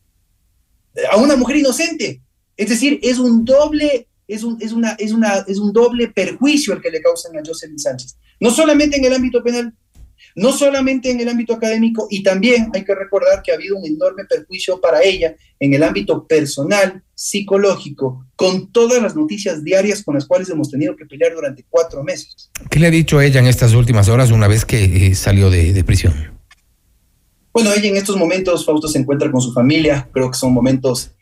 [1.11, 2.23] a una mujer inocente.
[2.57, 6.83] Es decir, es un doble, es un, una, es una, es un doble perjuicio el
[6.83, 8.17] que le causan a Jocelyn Sánchez.
[8.41, 9.75] No solamente en el ámbito penal,
[10.35, 13.87] no solamente en el ámbito académico, y también hay que recordar que ha habido un
[13.87, 20.15] enorme perjuicio para ella en el ámbito personal, psicológico, con todas las noticias diarias con
[20.15, 22.51] las cuales hemos tenido que pelear durante cuatro meses.
[22.71, 25.73] ¿Qué le ha dicho ella en estas últimas horas una vez que eh, salió de,
[25.73, 26.15] de prisión?
[27.53, 31.13] Bueno, ella en estos momentos, Fausto se encuentra con su familia, creo que son momentos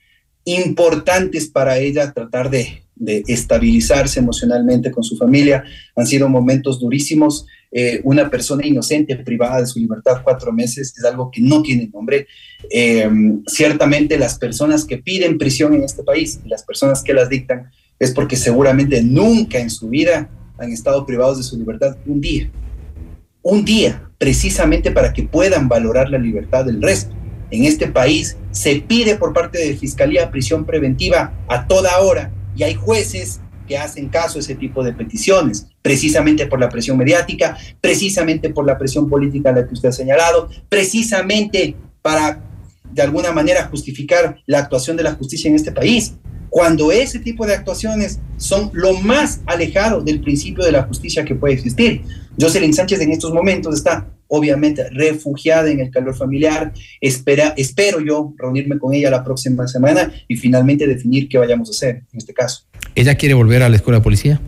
[0.45, 5.65] importantes para ella tratar de, estabilizarse emocionalmente con su familia.
[5.97, 7.47] Han sido momentos durísimos.
[7.73, 11.89] Eh, una persona inocente privada de su libertad cuatro meses es algo que no tiene
[11.91, 12.27] nombre.
[12.71, 13.09] Eh,
[13.47, 17.71] ciertamente las personas que piden prisión en este país y las personas que las dictan
[17.99, 22.51] es porque seguramente nunca en su vida han estado privados de su libertad un día.
[23.41, 27.15] Un día, precisamente para que puedan valorar la libertad del resto.
[27.51, 32.63] En este país se pide por parte de Fiscalía prisión preventiva a toda hora y
[32.63, 37.57] hay jueces que hacen caso a ese tipo de peticiones, precisamente por la presión mediática,
[37.81, 42.43] precisamente por la presión política a la que usted ha señalado, precisamente para
[42.93, 46.15] de alguna manera justificar la actuación de la justicia en este país,
[46.49, 51.37] cuando ese tipo de actuaciones son lo más alejado del principio de la justicia que
[51.37, 52.03] puede existir.
[52.41, 56.73] Jocelyn Sánchez en estos momentos está obviamente refugiada en el calor familiar.
[57.01, 61.73] Espera, espero yo reunirme con ella la próxima semana y finalmente definir qué vayamos a
[61.73, 62.65] hacer en este caso.
[62.95, 64.41] ¿Ella quiere volver a la escuela de policía?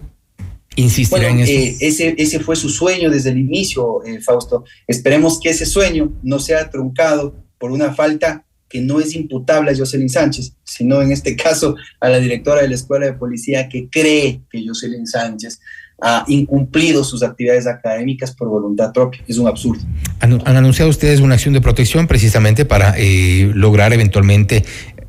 [0.77, 1.53] ¿Insistirá Bueno, en eso?
[1.53, 4.65] eh, ese, ese fue su sueño desde el inicio, eh, Fausto.
[4.87, 9.77] Esperemos que ese sueño no sea truncado por una falta que no es imputable a
[9.77, 13.91] Jocelyn Sánchez, sino en este caso a la directora de la escuela de policía que
[13.91, 15.61] cree que Jocelyn Sánchez
[16.01, 19.23] ha incumplido sus actividades académicas por voluntad propia.
[19.27, 19.83] Es un absurdo.
[20.21, 24.65] Han, han anunciado ustedes una acción de protección precisamente para eh, lograr eventualmente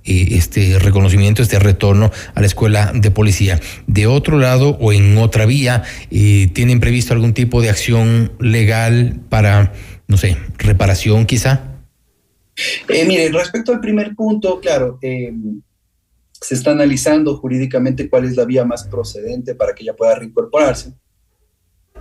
[0.06, 3.60] eh, este reconocimiento, este retorno a la escuela de policía.
[3.88, 9.22] De otro lado o en otra vía, eh, ¿tienen previsto algún tipo de acción legal
[9.30, 9.72] para,
[10.08, 11.74] no sé, reparación quizá?
[12.88, 15.34] Eh, mire, respecto al primer punto, claro, eh,
[16.44, 20.94] se está analizando jurídicamente cuál es la vía más procedente para que ella pueda reincorporarse.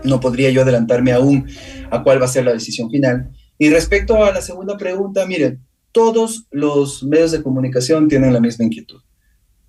[0.05, 1.46] No podría yo adelantarme aún
[1.90, 3.31] a cuál va a ser la decisión final.
[3.57, 5.59] Y respecto a la segunda pregunta, mire,
[5.92, 9.00] todos los medios de comunicación tienen la misma inquietud.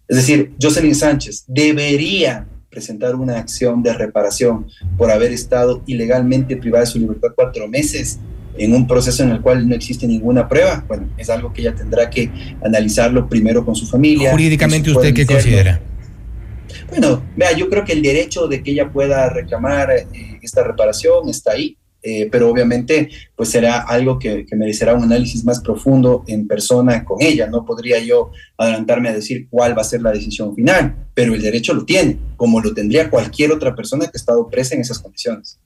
[0.07, 6.85] Es decir, Jocelyn Sánchez debería presentar una acción de reparación por haber estado ilegalmente privada
[6.85, 8.19] de su libertad cuatro meses
[8.57, 10.83] en un proceso en el cual no existe ninguna prueba.
[10.87, 12.29] Bueno, es algo que ella tendrá que
[12.63, 14.31] analizarlo primero con su familia.
[14.31, 15.81] Jurídicamente, ¿usted qué considera?
[16.89, 21.29] Bueno, vea, yo creo que el derecho de que ella pueda reclamar eh, esta reparación
[21.29, 26.23] está ahí, eh, pero obviamente pues será algo que, que merecerá un análisis más profundo
[26.27, 27.47] en persona con ella.
[27.47, 31.41] No podría yo adelantarme a decir cuál va a ser la decisión final, pero el
[31.41, 34.99] derecho lo tiene, como lo tendría cualquier otra persona que ha estado presa en esas
[34.99, 35.59] condiciones.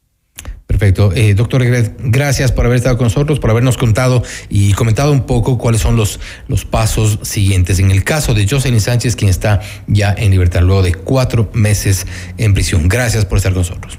[0.77, 1.11] Perfecto.
[1.15, 1.63] Eh, doctor
[1.97, 5.95] gracias por haber estado con nosotros, por habernos contado y comentado un poco cuáles son
[5.95, 7.79] los, los pasos siguientes.
[7.79, 12.05] En el caso de Jocelyn Sánchez, quien está ya en libertad luego de cuatro meses
[12.37, 12.87] en prisión.
[12.87, 13.97] Gracias por estar con nosotros.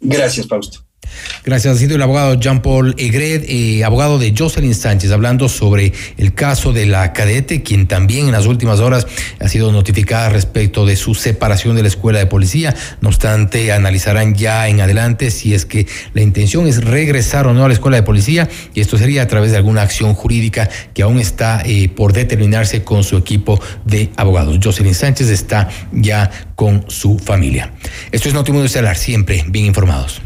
[0.00, 0.85] Gracias, Fausto.
[1.44, 1.76] Gracias.
[1.76, 6.72] Ha sido el abogado Jean-Paul Egret, eh, abogado de Jocelyn Sánchez, hablando sobre el caso
[6.72, 9.06] de la cadete, quien también en las últimas horas
[9.40, 12.74] ha sido notificada respecto de su separación de la escuela de policía.
[13.00, 17.64] No obstante, analizarán ya en adelante si es que la intención es regresar o no
[17.64, 21.02] a la escuela de policía, y esto sería a través de alguna acción jurídica que
[21.02, 24.58] aún está eh, por determinarse con su equipo de abogados.
[24.62, 27.72] Jocelyn Sánchez está ya con su familia.
[28.10, 30.25] Esto es Notimundo Estelar, siempre bien informados.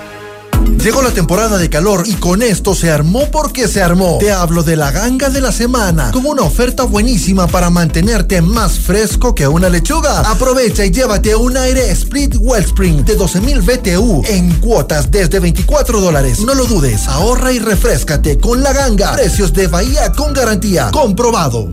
[0.83, 4.17] Llegó la temporada de calor y con esto se armó porque se armó.
[4.19, 8.79] Te hablo de la ganga de la semana, con una oferta buenísima para mantenerte más
[8.79, 10.21] fresco que una lechuga.
[10.21, 16.39] Aprovecha y llévate un aire Split Wellspring de 12.000 BTU en cuotas desde 24 dólares.
[16.39, 19.13] No lo dudes, ahorra y refrescate con la ganga.
[19.13, 20.89] Precios de Bahía con garantía.
[20.91, 21.71] Comprobado.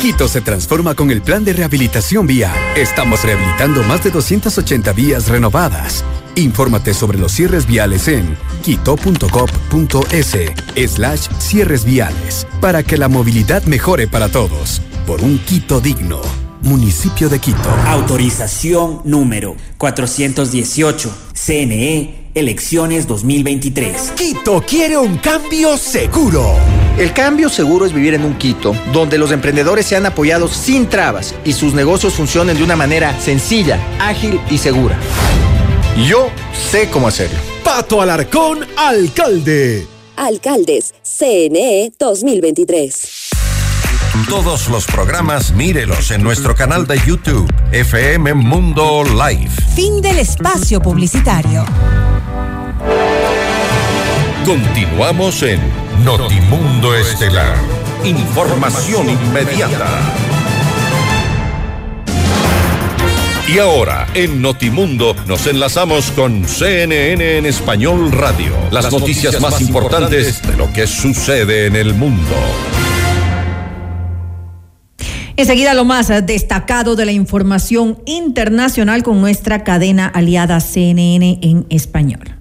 [0.00, 2.56] Quito se transforma con el plan de rehabilitación vial.
[2.74, 6.04] Estamos rehabilitando más de 280 vías renovadas.
[6.34, 10.36] Infórmate sobre los cierres viales en quito.gov.es
[10.92, 14.82] slash cierres viales para que la movilidad mejore para todos.
[15.06, 16.20] Por un Quito digno.
[16.62, 17.70] Municipio de Quito.
[17.86, 21.10] Autorización número 418.
[21.32, 24.12] CNE Elecciones 2023.
[24.14, 26.54] Quito quiere un cambio seguro.
[26.96, 31.34] El cambio seguro es vivir en un Quito donde los emprendedores sean apoyados sin trabas
[31.44, 34.96] y sus negocios funcionen de una manera sencilla, ágil y segura.
[36.06, 37.38] Yo sé cómo hacerlo.
[37.62, 39.86] Pato Alarcón, alcalde.
[40.16, 43.28] Alcaldes, CNE 2023.
[44.28, 49.50] Todos los programas mírelos en nuestro canal de YouTube, FM Mundo Live.
[49.74, 51.64] Fin del espacio publicitario.
[54.46, 55.60] Continuamos en
[56.04, 57.56] Notimundo Estelar.
[58.04, 60.29] Información inmediata.
[63.52, 68.54] Y ahora, en Notimundo, nos enlazamos con CNN en Español Radio.
[68.70, 72.36] Las, noticias, más importantes de lo que sucede en el mundo.
[75.36, 82.39] Enseguida lo más destacado de la información internacional con nuestra cadena aliada CNN en español.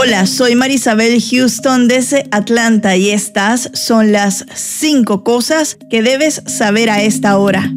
[0.00, 6.88] Hola, soy Marisabel Houston desde Atlanta y estas son las cinco cosas que debes saber
[6.88, 7.72] a esta hora.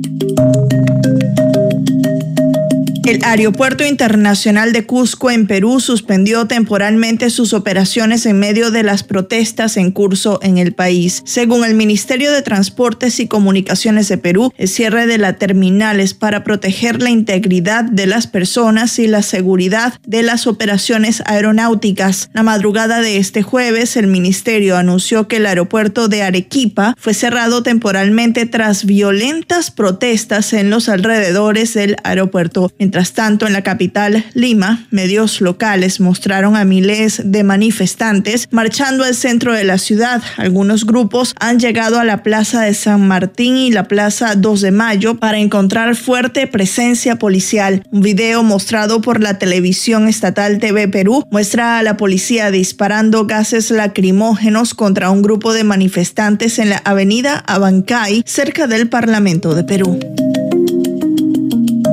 [3.12, 9.04] El Aeropuerto Internacional de Cusco en Perú suspendió temporalmente sus operaciones en medio de las
[9.04, 11.22] protestas en curso en el país.
[11.26, 16.14] Según el Ministerio de Transportes y Comunicaciones de Perú, el cierre de la terminal es
[16.14, 22.30] para proteger la integridad de las personas y la seguridad de las operaciones aeronáuticas.
[22.32, 27.62] La madrugada de este jueves, el ministerio anunció que el aeropuerto de Arequipa fue cerrado
[27.62, 32.72] temporalmente tras violentas protestas en los alrededores del aeropuerto.
[32.80, 39.16] Mientras tanto, en la capital, Lima, medios locales mostraron a miles de manifestantes marchando al
[39.16, 40.22] centro de la ciudad.
[40.38, 44.72] Algunos grupos han llegado a la Plaza de San Martín y la Plaza 2 de
[44.72, 47.84] Mayo para encontrar fuerte presencia policial.
[47.92, 53.72] Un video mostrado por la televisión estatal TV Perú muestra a la policía disparando gases
[53.72, 60.00] lacrimógenos contra un grupo de manifestantes en la avenida Abancay, cerca del Parlamento de Perú.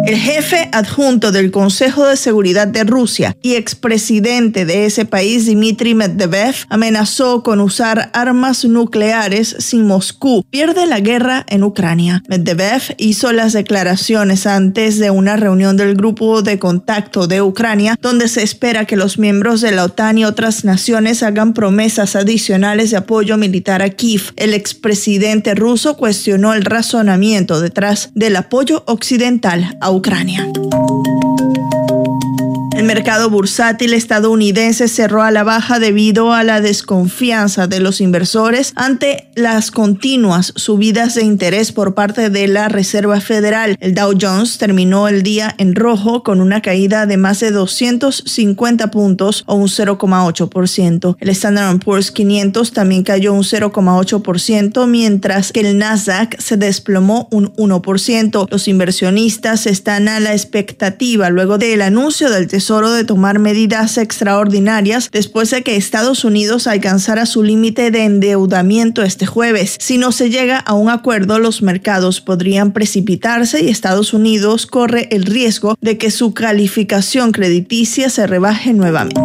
[0.08, 5.94] El jefe adjunto del Consejo de Seguridad de Rusia y expresidente de ese país, Dmitry
[5.94, 12.22] Medvedev, amenazó con usar armas nucleares si Moscú pierde la guerra en Ucrania.
[12.26, 18.28] Medvedev hizo las declaraciones antes de una reunión del Grupo de Contacto de Ucrania, donde
[18.28, 22.96] se espera que los miembros de la OTAN y otras naciones hagan promesas adicionales de
[22.96, 24.32] apoyo militar a Kiev.
[24.36, 30.67] El expresidente ruso cuestionó el razonamiento detrás del apoyo occidental a Ucrania.
[32.78, 38.72] El mercado bursátil estadounidense cerró a la baja debido a la desconfianza de los inversores
[38.76, 43.76] ante las continuas subidas de interés por parte de la Reserva Federal.
[43.80, 48.92] El Dow Jones terminó el día en rojo con una caída de más de 250
[48.92, 51.16] puntos o un 0,8%.
[51.18, 57.52] El Standard Poor's 500 también cayó un 0,8%, mientras que el Nasdaq se desplomó un
[57.56, 58.46] 1%.
[58.48, 65.08] Los inversionistas están a la expectativa luego del anuncio del Tesoro de tomar medidas extraordinarias
[65.10, 69.76] después de que Estados Unidos alcanzara su límite de endeudamiento este jueves.
[69.80, 75.08] Si no se llega a un acuerdo, los mercados podrían precipitarse y Estados Unidos corre
[75.12, 79.18] el riesgo de que su calificación crediticia se rebaje nuevamente.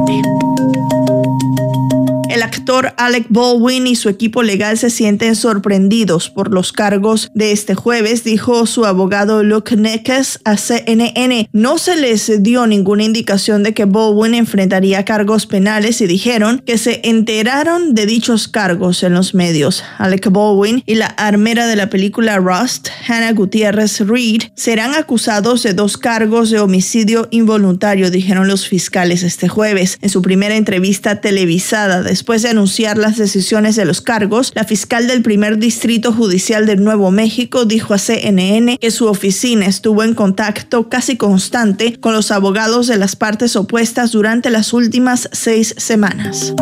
[2.33, 7.51] El actor Alec Baldwin y su equipo legal se sienten sorprendidos por los cargos de
[7.51, 11.47] este jueves, dijo su abogado Luke Neckes a CNN.
[11.53, 16.79] No se les dio ninguna indicación de que Baldwin enfrentaría cargos penales y dijeron que
[16.79, 19.83] se enteraron de dichos cargos en los medios.
[19.99, 25.75] Alec Baldwin y la armera de la película Rust, Hannah Gutiérrez Reed, serán acusados de
[25.75, 29.99] dos cargos de homicidio involuntario, dijeron los fiscales este jueves.
[30.01, 34.63] En su primera entrevista televisada después Después de anunciar las decisiones de los cargos, la
[34.63, 40.03] fiscal del primer distrito judicial de Nuevo México dijo a CNN que su oficina estuvo
[40.03, 45.75] en contacto casi constante con los abogados de las partes opuestas durante las últimas seis
[45.77, 46.53] semanas.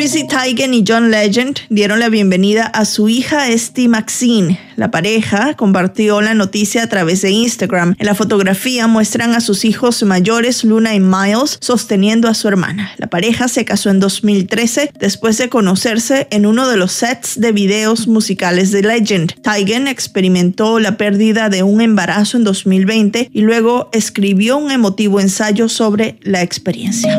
[0.00, 4.58] Chrissy Teigen y John Legend dieron la bienvenida a su hija Esty Maxine.
[4.76, 7.94] La pareja compartió la noticia a través de Instagram.
[7.98, 12.92] En la fotografía muestran a sus hijos mayores, Luna y Miles, sosteniendo a su hermana.
[12.96, 17.52] La pareja se casó en 2013 después de conocerse en uno de los sets de
[17.52, 19.34] videos musicales de Legend.
[19.42, 25.68] Teigen experimentó la pérdida de un embarazo en 2020 y luego escribió un emotivo ensayo
[25.68, 27.18] sobre la experiencia.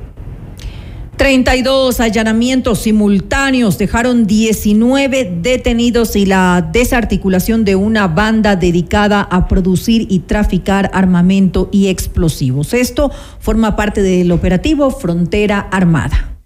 [1.21, 10.07] 32 allanamientos simultáneos dejaron 19 detenidos y la desarticulación de una banda dedicada a producir
[10.09, 12.73] y traficar armamento y explosivos.
[12.73, 16.37] Esto forma parte del operativo Frontera Armada.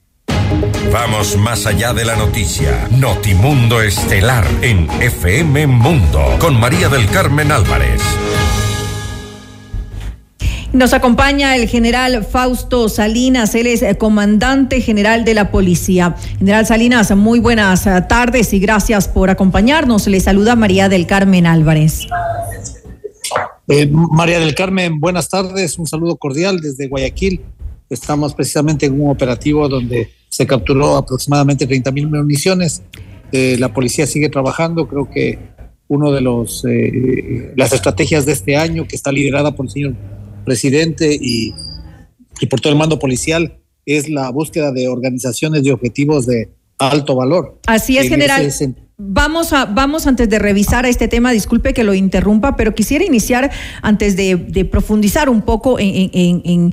[0.92, 2.90] Vamos más allá de la noticia.
[2.92, 8.02] Notimundo Estelar en FM Mundo con María del Carmen Álvarez.
[10.76, 16.18] Nos acompaña el general Fausto Salinas, él es eh, comandante general de la policía.
[16.38, 20.06] General Salinas, muy buenas eh, tardes y gracias por acompañarnos.
[20.08, 22.08] Le saluda María del Carmen Álvarez.
[23.70, 27.40] Eh, María del Carmen, buenas tardes, un saludo cordial desde Guayaquil.
[27.90, 32.82] Estamos precisamente en un operativo donde se capturó aproximadamente 30 mil municiones.
[33.32, 35.40] la policía sigue trabajando, creo que
[35.88, 36.66] uno de los
[37.56, 39.96] las estrategias de este año que está liderada por el señor
[40.46, 41.54] presidente y,
[42.40, 47.16] y por todo el mando policial es la búsqueda de organizaciones de objetivos de alto
[47.16, 47.60] valor.
[47.68, 48.52] Así es, general.
[48.98, 53.52] Vamos a, vamos antes de revisar este tema, disculpe que lo interrumpa, pero quisiera iniciar
[53.82, 54.38] antes de,
[54.72, 56.72] profundizar un poco en,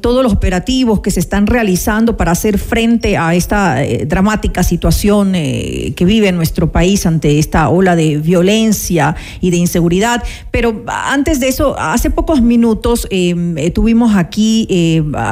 [0.00, 5.34] todos los operativos que se están realizando para hacer frente a esta eh, dramática situación
[5.34, 10.24] eh, que vive nuestro país ante esta ola de violencia y de inseguridad.
[10.50, 14.66] Pero antes de eso, hace pocos minutos em, eh, tuvimos aquí,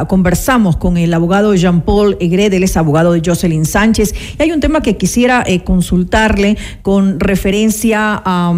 [0.06, 4.60] conversamos con el abogado Jean-Paul Egred, él es abogado de Jocelyn Sánchez, y hay un
[4.60, 6.25] tema que quisiera consultar
[6.82, 8.54] con referencia a,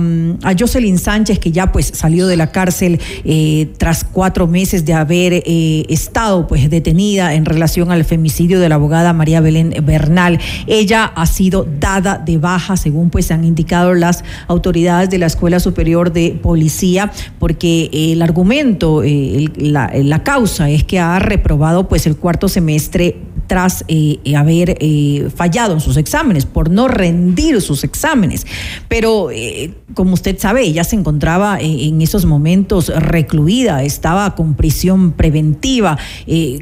[0.59, 5.33] Jocelyn Sánchez, que ya pues salió de la cárcel eh, tras cuatro meses de haber
[5.35, 10.41] eh, estado pues detenida en relación al femicidio de la abogada María Belén Bernal.
[10.67, 15.61] Ella ha sido dada de baja, según pues han indicado las autoridades de la Escuela
[15.61, 22.17] Superior de Policía, porque el argumento, eh, la causa es que ha reprobado pues el
[22.17, 23.17] cuarto semestre
[23.49, 28.47] tras eh, haber eh, fallado en sus exámenes, por no rendir sus exámenes.
[28.89, 35.13] Pero, eh, como usted sabe, ella se encontraba en esos momentos recluida, estaba con prisión
[35.13, 35.99] preventiva.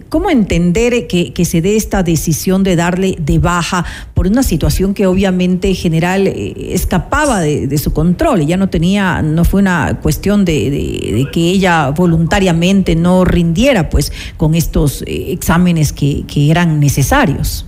[0.08, 3.84] ¿Cómo entender que, se dé esta decisión de darle de baja
[4.14, 8.42] por una situación que obviamente general escapaba de, su control?
[8.42, 14.54] Ella no tenía, no fue una cuestión de, que ella voluntariamente no rindiera pues con
[14.54, 17.66] estos exámenes que eran necesarios.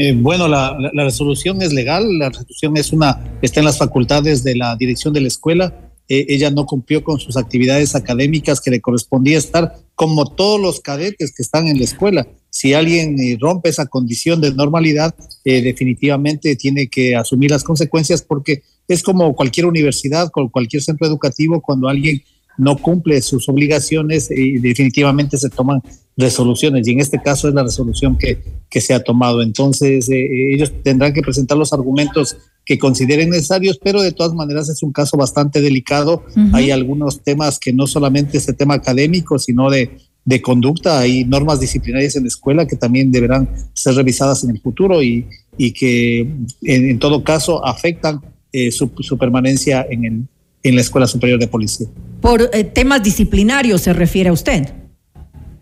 [0.00, 4.54] Eh, bueno, la, resolución es legal, la resolución es una, está en las facultades de
[4.54, 5.74] la dirección de la escuela.
[6.08, 10.80] Eh, ella no cumplió con sus actividades académicas que le correspondía estar como todos los
[10.80, 12.28] cadetes que están en la escuela.
[12.48, 18.62] Si alguien eh, rompe esa condición de normalidad, definitivamente tiene que asumir las consecuencias porque
[18.86, 22.22] es como cualquier universidad, con cualquier centro educativo, cuando alguien
[22.56, 25.80] no cumple sus obligaciones definitivamente se toman
[26.18, 29.40] resoluciones y en este caso es la resolución que, que se ha tomado.
[29.40, 34.68] Entonces eh, ellos tendrán que presentar los argumentos que consideren necesarios, pero de todas maneras
[34.68, 36.24] es un caso bastante delicado.
[36.52, 39.90] Hay algunos temas que no solamente es el tema académico, sino de,
[40.22, 40.98] de conducta.
[40.98, 45.26] Hay normas disciplinarias en la escuela que también deberán ser revisadas en el futuro y,
[45.56, 46.28] y que
[46.62, 48.20] en, todo caso afectan
[48.52, 50.24] eh, su, su, permanencia en, el,
[50.62, 51.86] en la Escuela Superior de Policía.
[52.20, 54.68] Por eh, temas disciplinarios se refiere a usted.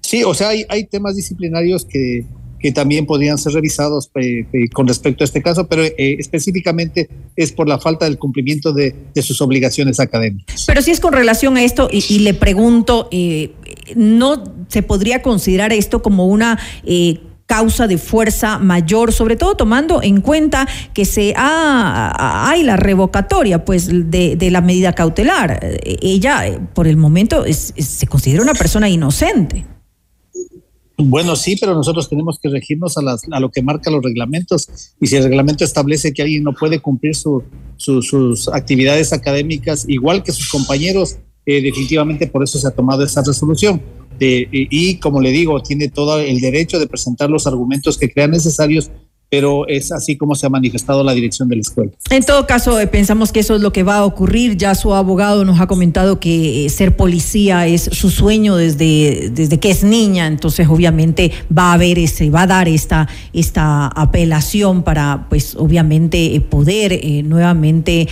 [0.07, 2.25] Sí, o sea, hay, hay temas disciplinarios que,
[2.61, 7.09] que también podrían ser revisados eh, eh, con respecto a este caso, pero eh, específicamente
[7.35, 10.63] es por la falta del cumplimiento de, de, sus obligaciones académicas.
[10.65, 13.11] Pero si es con relación a esto, y, le pregunto,
[13.97, 16.57] ¿no se podría considerar esto como una
[17.47, 23.65] causa de fuerza mayor, sobre todo tomando en cuenta que se ha, hay la revocatoria
[23.65, 25.61] pues de, de, la medida cautelar.
[25.83, 29.76] Ella por el momento se considera una persona inocente.
[30.99, 34.95] Bueno, sí, pero nosotros tenemos que regirnos a, las, a, lo que marca los reglamentos
[34.99, 37.45] y si el reglamento establece que alguien no puede cumplir su,
[37.77, 43.23] sus actividades académicas igual que sus compañeros, eh, definitivamente por eso se ha tomado esa
[43.23, 43.83] resolución.
[44.19, 48.91] y, como le digo, tiene todo el derecho de presentar los argumentos que crean necesarios
[49.29, 51.91] pero es así como se ha manifestado la dirección de la escuela.
[52.11, 54.57] En todo caso, eh, pensamos que eso es lo que va a ocurrir.
[54.57, 59.59] Ya su abogado nos ha comentado que eh, ser policía es su sueño desde, desde
[59.59, 64.85] que es niña, entonces obviamente va a haber ese, va a dar esta, esta apelación
[64.85, 68.09] para, pues obviamente, eh, poder nuevamente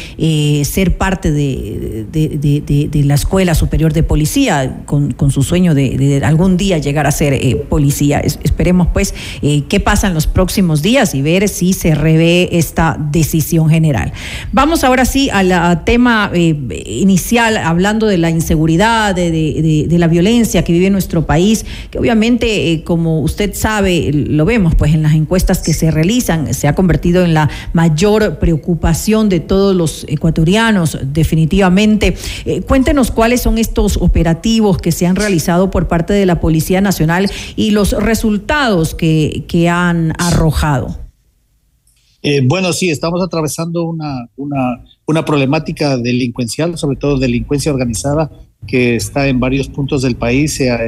[0.64, 6.56] ser parte de, de, la Escuela Superior de Policía, con, con su sueño de, algún
[6.56, 8.20] día llegar a ser policía.
[8.20, 13.68] esperemos pues qué pasa en los próximos días y ver si se revé esta decisión
[13.68, 14.12] general.
[14.52, 20.72] Vamos ahora sí al tema eh, inicial, hablando de la inseguridad, de, la violencia que
[20.72, 25.62] vive nuestro país, que obviamente, eh, como usted sabe, lo vemos pues en las encuestas
[25.62, 32.16] que se realizan, se ha convertido en la mayor preocupación de todos los ecuatorianos, definitivamente.
[32.44, 36.80] Eh, cuéntenos cuáles son estos operativos que se han realizado por parte de la Policía
[36.80, 40.93] Nacional y los resultados que, que han arrojado.
[42.26, 44.30] Eh, bueno, sí, estamos atravesando una,
[45.06, 48.30] una, problemática delincuencial, sobre todo delincuencia organizada,
[48.66, 50.78] que está en varios puntos del país, se ha,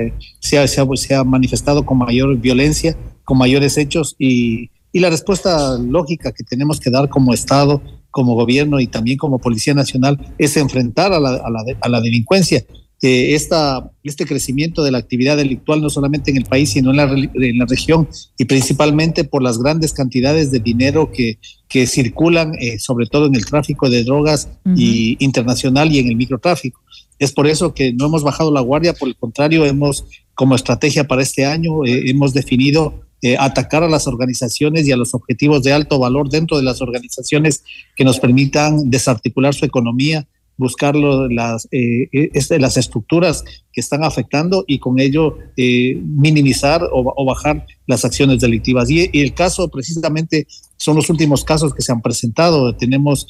[0.41, 0.67] se
[0.97, 6.43] se ha, manifestado con mayor violencia, con mayores hechos y, y, la respuesta lógica que
[6.43, 11.21] tenemos que dar como Estado, como gobierno y también como Policía Nacional es enfrentar a
[11.21, 11.39] la,
[11.83, 12.65] a la delincuencia
[13.03, 17.05] esta, este crecimiento de la actividad delictual no solamente en el país, sino en la,
[17.05, 21.39] en la región y principalmente por las grandes cantidades de dinero que,
[21.69, 26.17] que circulan, eh, sobre todo en el tráfico de drogas y internacional y en el
[26.17, 26.81] microtráfico.
[27.19, 31.07] Es por eso que no hemos bajado la guardia, por el contrario, hemos como estrategia
[31.07, 35.63] para este año, eh, hemos definido eh, atacar a las organizaciones y a los objetivos
[35.63, 37.65] de alto valor dentro de las organizaciones
[37.97, 44.05] que nos permitan desarticular su economía, buscar las, eh, eh, este, las estructuras que están
[44.05, 48.91] afectando y con ello eh, minimizar o, bajar las acciones delictivas.
[48.91, 50.47] Y, el caso precisamente
[50.77, 52.75] son los últimos casos que se han presentado.
[52.75, 53.27] Tenemos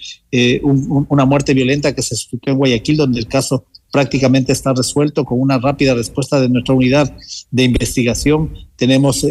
[0.62, 5.40] una muerte violenta que se suscitó en Guayaquil, donde el caso prácticamente está resuelto con
[5.40, 7.16] una rápida respuesta de nuestra unidad
[7.50, 8.52] de investigación.
[8.76, 9.26] Tenemos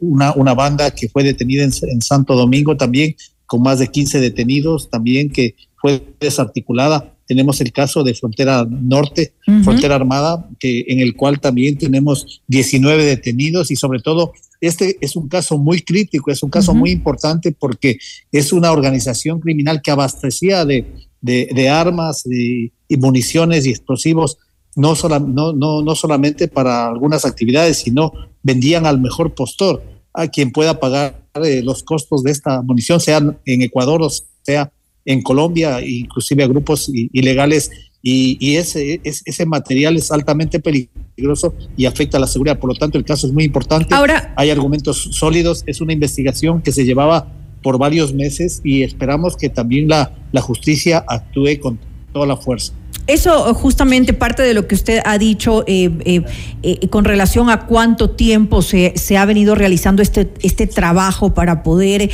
[0.00, 3.16] una, una banda que fue detenida en, en Santo Domingo también,
[3.46, 9.34] con más de 15 detenidos también que fue desarticulada tenemos el caso de Frontera Norte,
[9.62, 15.14] Frontera Armada, que, en el cual también tenemos 19 detenidos y sobre todo este es
[15.14, 17.98] un caso muy crítico, es un caso muy importante porque
[18.32, 20.86] es una organización criminal que abastecía de,
[21.20, 24.38] de, armas y, municiones y explosivos
[24.74, 28.12] no, no, no, no solamente para algunas actividades, sino
[28.42, 29.82] vendían al mejor postor,
[30.14, 34.08] a quien pueda pagar eh, los costos de esta munición, sea en Ecuador o
[34.42, 34.72] sea
[35.08, 37.70] en Colombia, inclusive a grupos ilegales,
[38.02, 42.58] y, ese, ese material es altamente peligroso y afecta a la seguridad.
[42.58, 43.94] Por lo tanto, el caso es muy importante.
[43.94, 47.32] Ahora, hay argumentos sólidos, es una investigación que se llevaba
[47.62, 51.78] por varios meses y esperamos que también la, la justicia actúe con
[52.12, 52.74] toda la fuerza.
[53.08, 56.22] Eso justamente parte de lo que usted ha dicho eh, eh,
[56.62, 61.62] eh, con relación a cuánto tiempo se, se, ha venido realizando este, este trabajo para
[61.62, 62.10] poder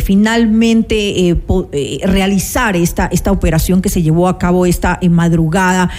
[0.00, 1.36] finalmente
[2.04, 5.90] realizar esta, esta operación que se llevó a cabo esta madrugada.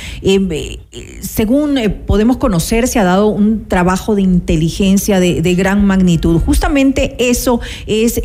[1.22, 6.39] Según podemos conocer, se ha dado un trabajo de inteligencia de, de gran magnitud.
[6.39, 8.20] Justamente eso es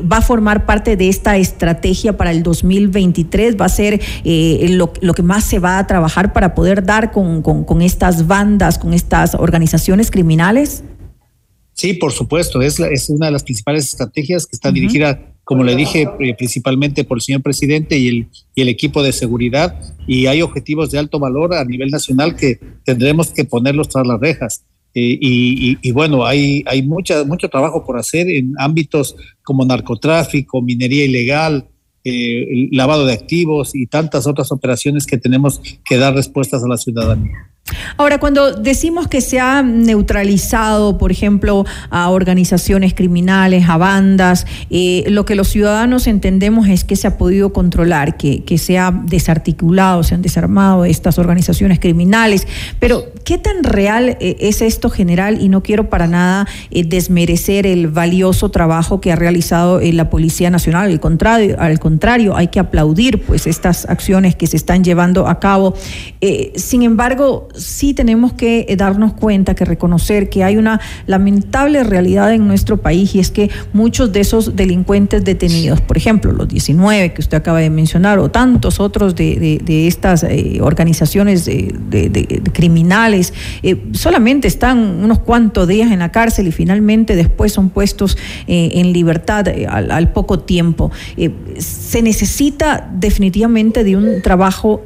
[0.00, 5.14] va a formar parte de esta estrategia para el 2023, va a ser lo, lo
[5.14, 9.34] que más se va a trabajar para poder dar con, con, estas bandas, con estas
[9.34, 10.84] organizaciones criminales?
[11.72, 15.76] Sí, por supuesto, es, es una de las principales estrategias que está dirigida, como le
[15.76, 20.26] dije, eh, principalmente por el señor presidente y el, y el equipo de seguridad, y
[20.26, 24.64] hay objetivos de alto valor a nivel nacional que tendremos que ponerlos tras las rejas.
[24.94, 30.62] Eh, y, y, bueno, hay, hay mucha, mucho trabajo por hacer en ámbitos como narcotráfico,
[30.62, 31.68] minería ilegal,
[32.04, 36.76] eh, lavado de activos y tantas otras operaciones que tenemos que dar respuestas a la
[36.76, 37.50] ciudadanía.
[37.96, 45.04] Ahora, cuando decimos que se ha neutralizado, por ejemplo, a organizaciones criminales, a bandas, eh,
[45.08, 50.02] lo que los ciudadanos entendemos es que se ha podido controlar, que, se ha desarticulado,
[50.02, 52.46] se han desarmado estas organizaciones criminales.
[52.80, 55.40] Pero, ¿qué tan real eh, es esto general?
[55.40, 60.50] Y no quiero para nada eh, desmerecer el valioso trabajo que ha realizado la Policía
[60.50, 60.90] Nacional.
[60.90, 65.40] Al contrario, al contrario, hay que aplaudir pues estas acciones que se están llevando a
[65.40, 65.74] cabo.
[66.56, 72.32] sin embargo, sí tenemos que eh, darnos cuenta, que reconocer que hay una lamentable realidad
[72.32, 77.12] en nuestro país y es que muchos de esos delincuentes detenidos, por ejemplo, los 19
[77.12, 83.32] que usted acaba de mencionar o tantos otros de, estas eh, organizaciones de, criminales,
[83.62, 88.92] eh, solamente están unos cuantos días en la cárcel y finalmente después son puestos en
[88.92, 90.90] libertad al, poco tiempo.
[91.58, 94.82] se necesita definitivamente de un trabajo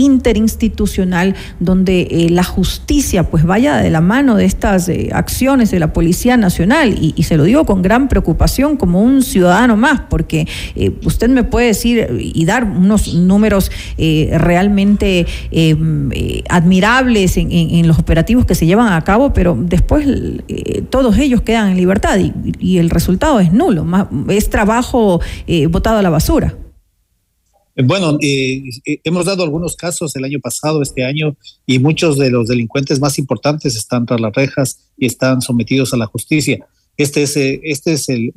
[0.00, 5.80] interinstitucional donde eh, la justicia pues vaya de la mano de estas eh, acciones de
[5.80, 10.46] la Policía Nacional y, se lo digo con gran preocupación como un ciudadano más porque
[10.76, 15.26] eh, usted me puede decir y dar unos números realmente
[16.48, 20.06] admirables en, los operativos que se llevan a cabo pero después
[20.90, 22.18] todos ellos quedan en libertad
[22.60, 23.84] y el resultado es nulo,
[24.28, 25.20] es trabajo
[25.70, 26.54] botado a la basura.
[27.84, 32.28] Bueno, eh, eh, hemos dado algunos casos el año pasado, este año, y muchos de
[32.28, 36.66] los delincuentes más importantes están tras las rejas y están sometidos a la justicia.
[36.96, 38.32] Este es, eh, este es el,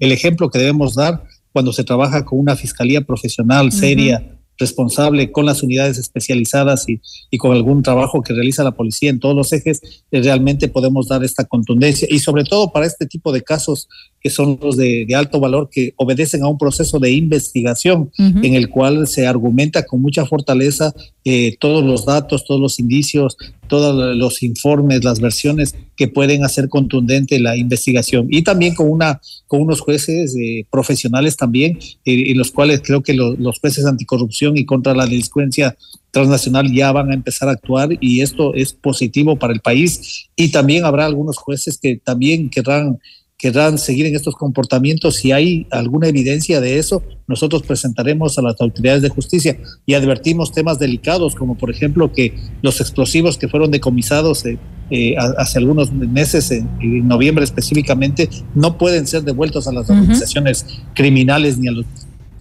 [0.00, 5.64] ejemplo que debemos dar cuando se trabaja con una fiscalía profesional, seria, responsable con las
[5.64, 10.04] unidades especializadas y, y, con algún trabajo que realiza la policía en todos los ejes,
[10.12, 13.88] realmente podemos dar esta contundencia y sobre todo para este tipo de casos
[14.24, 18.70] que son los de, alto valor, que obedecen a un proceso de investigación en el
[18.70, 20.94] cual se argumenta con mucha fortaleza
[21.26, 23.36] eh, todos los datos, todos los indicios,
[23.68, 28.28] todos los informes, las versiones que pueden hacer contundente la investigación.
[28.30, 33.02] Y también con, una, con unos jueces eh, profesionales también, eh, en los cuales creo
[33.02, 35.76] que los jueces anticorrupción y contra la delincuencia
[36.12, 40.30] transnacional ya van a empezar a actuar y esto es positivo para el país.
[40.34, 42.98] Y también habrá algunos jueces que también querrán
[43.44, 48.58] querrán seguir en estos comportamientos, si hay alguna evidencia de eso, nosotros presentaremos a las
[48.58, 53.70] autoridades de justicia y advertimos temas delicados, como por ejemplo que los explosivos que fueron
[53.70, 54.58] decomisados eh,
[54.90, 56.66] eh, hace algunos meses, en,
[57.06, 60.64] noviembre específicamente, no pueden ser devueltos a las organizaciones
[60.94, 61.84] criminales ni a los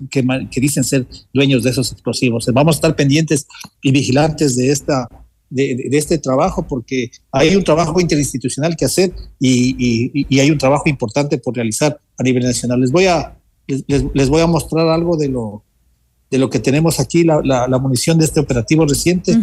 [0.10, 2.45] que, que dicen ser dueños de esos explosivos.
[2.54, 3.45] Vamos a estar pendientes
[3.82, 5.10] y vigilantes de esta
[5.54, 11.38] de, este trabajo, porque hay un trabajo interinstitucional que hacer y, hay un trabajo importante
[11.38, 12.82] por realizar a nivel nacional.
[12.82, 13.38] Les voy a,
[13.68, 15.64] les, voy a mostrar algo de lo,
[16.32, 19.38] de lo que tenemos aquí, la, la, munición de este operativo reciente,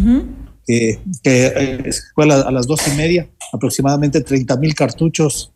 [0.66, 5.52] que, que, fue a, las dos y media, aproximadamente 30 mil cartuchos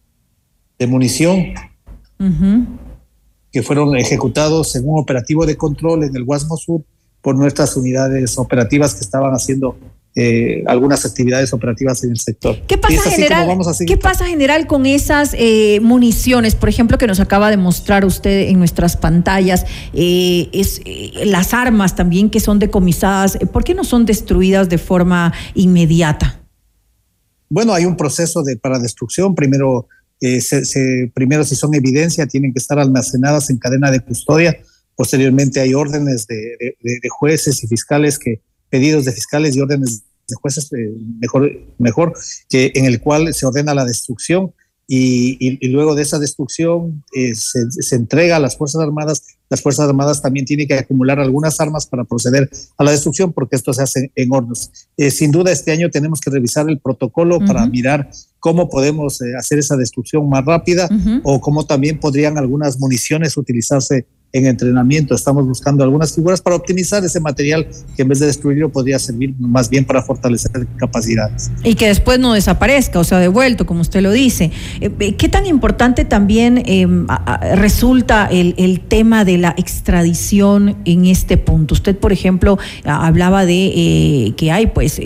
[0.78, 1.46] de munición.
[3.52, 6.82] que fueron ejecutados en un operativo de control en el Guasmo Sur
[7.20, 9.76] por nuestras unidades operativas que estaban haciendo
[10.16, 12.56] eh, algunas actividades operativas en el sector.
[12.68, 17.50] ¿Qué pasa, general, ¿qué pasa general con esas eh, municiones, por ejemplo, que nos acaba
[17.50, 19.66] de mostrar usted en nuestras pantallas?
[19.92, 20.80] Eh, es,
[21.26, 26.40] las armas también que son decomisadas, ¿por qué no son destruidas de forma inmediata?
[27.48, 29.34] Bueno, hay un proceso de, para destrucción.
[29.34, 29.88] Primero,
[30.20, 34.56] se, primero, si son evidencia, tienen que estar almacenadas en cadena de custodia.
[34.94, 38.40] Posteriormente, hay órdenes de jueces y fiscales que
[38.74, 41.48] pedidos de fiscales y órdenes de jueces, eh, mejor,
[41.78, 42.12] mejor,
[42.48, 44.52] que en el cual se ordena la destrucción
[44.88, 49.22] y, luego de esa destrucción eh, se, entrega a las Fuerzas Armadas.
[49.48, 53.54] Las Fuerzas Armadas también tienen que acumular algunas armas para proceder a la destrucción porque
[53.54, 54.72] esto se hace en hornos.
[54.96, 58.10] Eh, sin duda este año tenemos que revisar el protocolo para mirar
[58.40, 60.88] cómo podemos hacer esa destrucción más rápida
[61.22, 65.14] o cómo también podrían algunas municiones utilizarse en entrenamiento.
[65.14, 69.32] Estamos buscando algunas figuras para optimizar ese material que en vez de destruirlo podría servir
[69.38, 71.52] más bien para fortalecer capacidades.
[71.62, 74.50] Y que después no desaparezca o sea devuelto, como usted lo dice.
[74.80, 77.06] Eh, eh, ¿Qué tan importante también em,
[77.54, 81.74] resulta el, el, tema de la extradición en este punto?
[81.74, 85.00] Usted, por ejemplo, hablaba de eh, que hay pues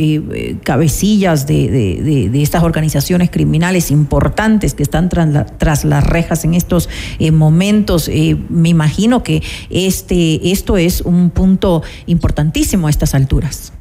[0.64, 6.54] cabecillas de, de, de, estas organizaciones criminales importantes que están tras, tras las rejas en
[6.54, 6.88] estos
[7.30, 8.10] momentos.
[8.48, 13.72] me imagino que este, esto es un punto importantísimo a estas alturas.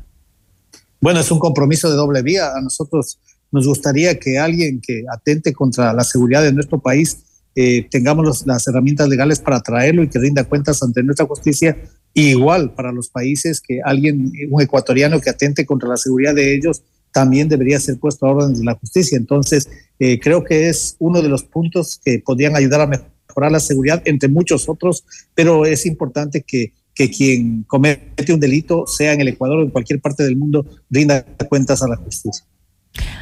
[1.00, 2.54] Bueno, es un compromiso de doble vía.
[2.56, 3.20] A nosotros
[3.52, 7.20] nos gustaría que alguien que atente contra la seguridad de nuestro país
[7.56, 11.78] eh, tengamos las herramientas legales para traerlo y que rinda cuentas ante nuestra justicia.
[12.14, 16.84] igual para los países que alguien, un ecuatoriano que atente contra la seguridad de ellos,
[17.12, 19.18] también debería ser puesto a órdenes de la justicia.
[19.18, 19.70] Entonces,
[20.00, 23.60] eh, creo que es uno de los puntos que podrían ayudar a mejorar mejorar la
[23.60, 25.04] seguridad, entre muchos otros,
[25.36, 29.70] pero es importante que, que quien comete un delito, sea en el Ecuador o en
[29.70, 32.44] cualquier parte del mundo, rinda cuentas a la justicia.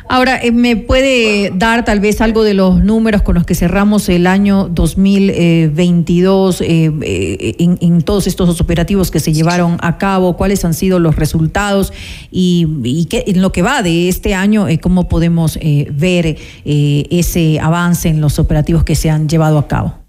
[0.08, 4.08] Ahora, eh, ¿me puede dar tal vez algo de los números con los que cerramos
[4.08, 10.38] el año 2022 eh, eh, en, todos estos operativos que se llevaron a cabo?
[10.38, 11.92] ¿Cuáles han sido los resultados?
[12.32, 15.58] Y, qué, en lo que va de este año, ¿cómo podemos
[15.92, 20.05] ver ese avance en los operativos que se han llevado a cabo?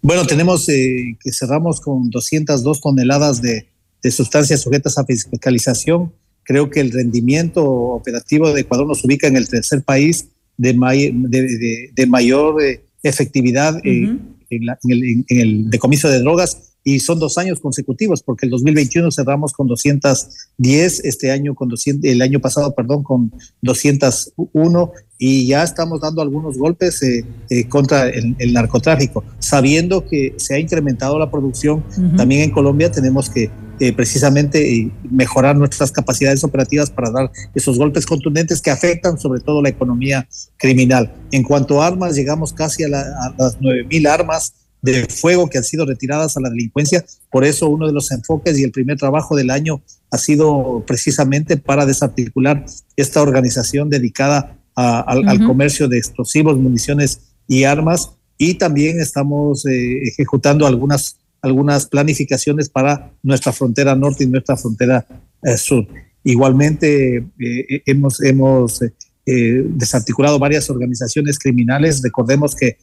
[0.00, 3.66] Bueno, tenemos que cerramos con 202 toneladas de,
[4.02, 6.12] de sustancias sujetas a fiscalización.
[6.42, 12.06] Creo que el rendimiento operativo de Ecuador nos ubica en el tercer país de, de,
[12.06, 18.50] mayor eh, efectividad en, el, decomiso de drogas y son dos años consecutivos porque el
[18.50, 23.30] 2021 cerramos con 210, este año con 200, el año pasado, perdón, con
[23.60, 30.54] 201 y ya estamos dando algunos golpes eh, eh, contra el, narcotráfico, sabiendo que se
[30.54, 31.84] ha incrementado la producción.
[32.16, 38.06] También en Colombia tenemos que eh, precisamente mejorar nuestras capacidades operativas para dar esos golpes
[38.06, 40.26] contundentes que afectan sobre todo la economía
[40.56, 41.12] criminal.
[41.32, 45.64] En cuanto a armas, llegamos casi a, a las 9.000 armas de fuego que han
[45.64, 47.04] sido retiradas a la delincuencia.
[47.30, 51.56] Por eso uno de los enfoques y el primer trabajo del año ha sido precisamente
[51.56, 52.64] para desarticular
[52.96, 58.12] esta organización dedicada al, comercio de explosivos, municiones y armas.
[58.36, 65.04] Y también estamos eh, ejecutando algunas, algunas planificaciones para nuestra frontera norte y nuestra frontera
[65.42, 65.84] eh, sur.
[66.22, 68.80] Igualmente eh, hemos, hemos
[69.26, 72.00] desarticulado varias organizaciones criminales.
[72.02, 72.78] Recordemos que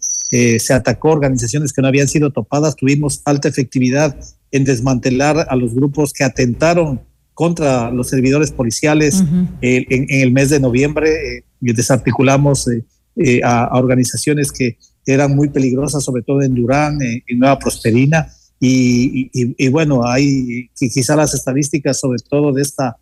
[0.60, 2.76] se atacó organizaciones que no habían sido topadas.
[2.76, 4.18] Tuvimos alta efectividad
[4.52, 7.02] en desmantelar a los grupos que atentaron
[7.34, 9.22] contra los servidores policiales
[9.62, 12.84] en, el mes de noviembre desarticulamos eh,
[13.18, 18.28] eh, a, organizaciones que eran muy peligrosas, sobre todo en Durán, en Nueva Prosperina.
[18.60, 22.98] Y, bueno, hay quizá las estadísticas, sobre todo de esta,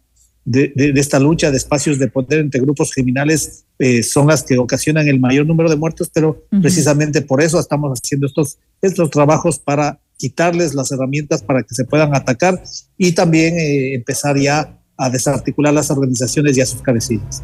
[0.46, 5.08] de, esta lucha de espacios de poder entre grupos criminales, eh, son las que ocasionan
[5.08, 10.00] el mayor número de muertos, pero precisamente por eso estamos haciendo estos, estos trabajos para
[10.18, 12.62] quitarles las herramientas para que se puedan atacar
[12.98, 17.44] y también empezar ya a desarticular las organizaciones y a sus cabecillas.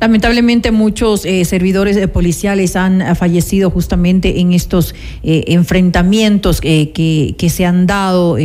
[0.00, 7.66] Lamentablemente muchos eh, servidores eh, policiales han eh, fallecido justamente en estos enfrentamientos que, se
[7.66, 8.36] han dado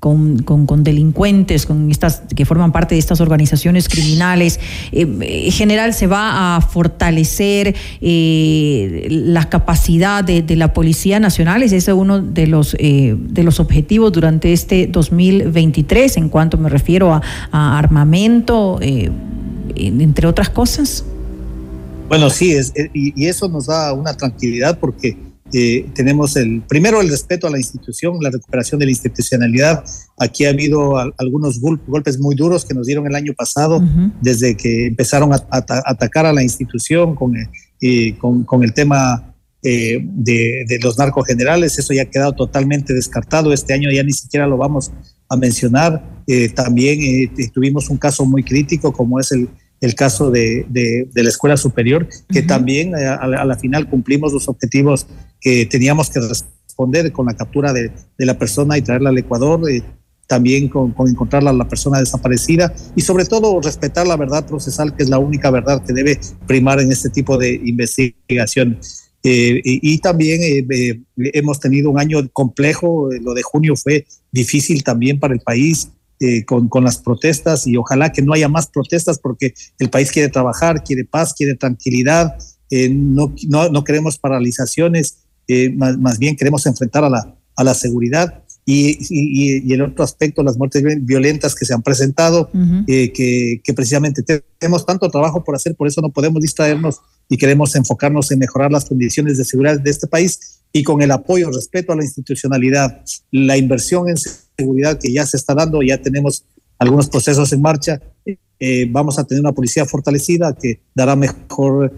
[0.00, 4.58] con, delincuentes, con estas que forman parte de estas organizaciones criminales.
[4.92, 11.62] en general se va a fortalecer la capacidad de, la Policía Nacional.
[11.62, 17.12] Ese es uno de los, de los objetivos durante este 2023 en cuanto me refiero
[17.12, 18.80] a armamento
[19.76, 21.04] entre otras cosas.
[22.08, 25.16] Bueno, sí, es, eh, y, eso nos da una tranquilidad porque
[25.52, 29.84] eh, tenemos el primero el respeto a la institución, la recuperación de la institucionalidad.
[30.18, 33.82] Aquí ha habido algunos golpes muy duros que nos dieron el año pasado,
[34.20, 40.78] desde que empezaron a, atacar a la institución con, eh, con, el tema de, de,
[40.82, 41.78] los narcogenerales.
[41.78, 43.52] Eso ya ha quedado totalmente descartado.
[43.52, 44.92] Este año ya ni siquiera lo vamos
[45.28, 46.22] a mencionar.
[46.54, 49.48] también tuvimos un caso muy crítico como es el
[49.84, 54.48] el caso de, de, la escuela superior, que también eh, a, la final cumplimos los
[54.48, 55.06] objetivos
[55.40, 59.60] que teníamos que responder con la captura de, de la persona y traerla al Ecuador,
[59.70, 59.82] eh,
[60.26, 64.96] también con, con encontrarla a la persona desaparecida y sobre todo respetar la verdad procesal,
[64.96, 68.78] que es la única verdad que debe primar en este tipo de investigación.
[69.26, 70.66] Eh, y, también
[71.16, 75.88] hemos tenido un año complejo, lo de junio fue difícil también para el país,
[76.26, 80.10] eh, con, con, las protestas y ojalá que no haya más protestas porque el país
[80.10, 82.38] quiere trabajar, quiere paz, quiere tranquilidad,
[82.70, 85.18] eh, no, no, no, queremos paralizaciones,
[85.48, 88.42] eh, más, bien queremos enfrentar a la, a la seguridad.
[88.64, 92.50] Y, y, el otro aspecto, las muertes violentas que se han presentado,
[92.86, 94.22] que, que, precisamente
[94.58, 98.72] tenemos tanto trabajo por hacer, por eso no podemos distraernos y queremos enfocarnos en mejorar
[98.72, 103.00] las condiciones de seguridad de este país y con el apoyo, respeto a la institucionalidad,
[103.30, 106.44] la inversión en seguridad que ya se está dando, ya tenemos
[106.80, 108.00] algunos procesos en marcha,
[108.58, 111.92] eh, vamos a tener una policía fortalecida que dará mejor,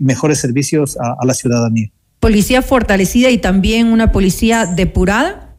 [0.00, 1.90] mejores servicios a, la ciudadanía.
[2.20, 5.56] ¿Policía fortalecida y también una policía depurada?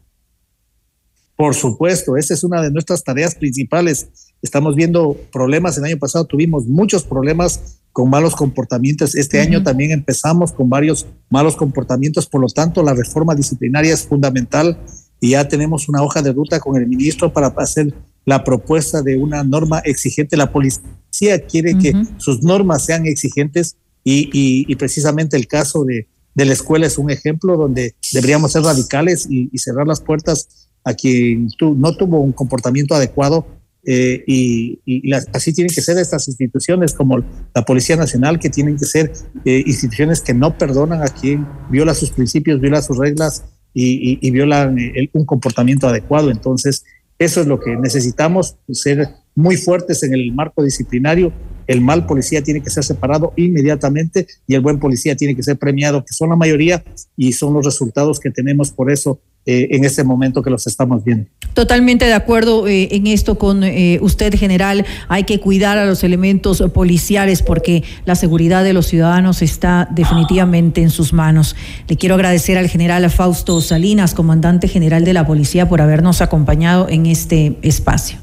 [1.34, 4.32] Por supuesto, esa es una de nuestras tareas principales.
[4.42, 9.14] Estamos viendo problemas, el año pasado tuvimos muchos problemas con malos comportamientos.
[9.14, 14.04] Este año también empezamos con varios malos comportamientos, por lo tanto la reforma disciplinaria es
[14.04, 14.76] fundamental
[15.20, 19.16] y ya tenemos una hoja de ruta con el ministro para hacer la propuesta de
[19.16, 20.36] una norma exigente.
[20.36, 26.52] La policía quiere que sus normas sean exigentes y, precisamente el caso de, de, la
[26.52, 31.96] escuela es un ejemplo donde deberíamos ser radicales y, cerrar las puertas a quien no
[31.96, 33.46] tuvo un comportamiento adecuado
[33.86, 37.18] eh, y, así tienen que ser estas instituciones como
[37.54, 39.12] la Policía Nacional, que tienen que ser
[39.44, 44.30] eh, instituciones que no perdonan a quien viola sus principios, viola sus reglas y, y
[44.30, 44.76] violan
[45.12, 46.30] un comportamiento adecuado.
[46.30, 46.84] Entonces,
[47.18, 51.32] eso es lo que necesitamos, ser muy fuertes en el marco disciplinario.
[51.66, 55.56] El mal policía tiene que ser separado inmediatamente y el buen policía tiene que ser
[55.56, 56.84] premiado, que son la mayoría
[57.16, 61.04] y son los resultados que tenemos por eso eh, en este momento que los estamos
[61.04, 61.28] viendo.
[61.52, 64.86] Totalmente de acuerdo eh, en esto con eh, usted, general.
[65.08, 70.80] Hay que cuidar a los elementos policiales porque la seguridad de los ciudadanos está definitivamente
[70.80, 71.56] en sus manos.
[71.88, 76.88] Le quiero agradecer al general Fausto Salinas, comandante general de la policía, por habernos acompañado
[76.88, 78.20] en este espacio.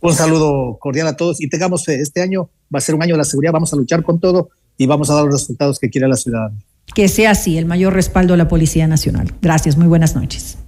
[0.00, 2.02] Un saludo cordial a todos y tengamos fe.
[2.02, 3.52] Este año va a ser un año de la seguridad.
[3.52, 6.60] Vamos a luchar con todo y vamos a dar los resultados que quiere la ciudadanía
[6.94, 9.32] que sea así el mayor respaldo a la Policía Nacional.
[9.40, 10.58] Gracias, muy buenas noches.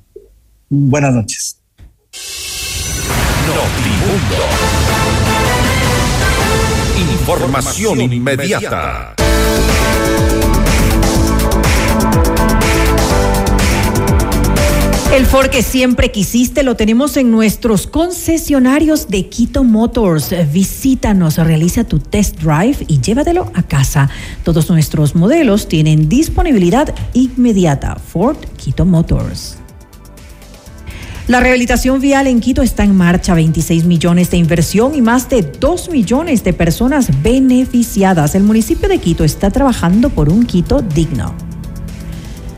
[0.68, 1.60] Buenas noches.
[7.20, 9.14] Información inmediata.
[15.12, 20.34] El Ford que siempre quisiste lo tenemos en nuestros concesionarios de Quito Motors.
[20.52, 24.11] Visítanos, realiza tu test drive y llévatelo a casa.
[24.44, 27.96] Todos nuestros modelos tienen disponibilidad inmediata.
[27.96, 29.57] Ford Quito Motors.
[31.28, 35.42] La rehabilitación vial en Quito está en marcha, 26 millones de inversión y más de
[35.42, 38.34] 2 millones de personas beneficiadas.
[38.34, 41.45] El municipio de Quito está trabajando por un Quito digno.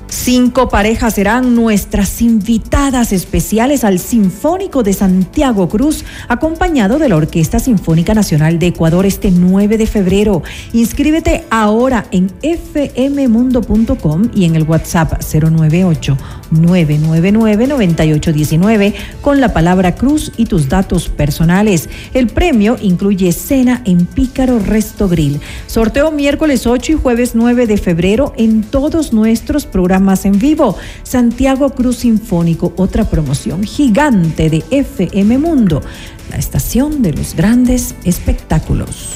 [0.09, 7.59] Cinco parejas serán nuestras invitadas especiales al Sinfónico de Santiago Cruz, acompañado de la Orquesta
[7.59, 10.41] Sinfónica Nacional de Ecuador este 9 de febrero.
[10.73, 16.17] Inscríbete ahora en fmmundo.com y en el WhatsApp 098
[16.51, 21.89] 999-9819 con la palabra Cruz y tus datos personales.
[22.13, 25.39] El premio incluye cena en Pícaro Resto Grill.
[25.67, 30.75] Sorteo miércoles 8 y jueves 9 de febrero en todos nuestros programas en vivo.
[31.03, 35.81] Santiago Cruz Sinfónico, otra promoción gigante de FM Mundo,
[36.29, 39.15] la estación de los grandes espectáculos.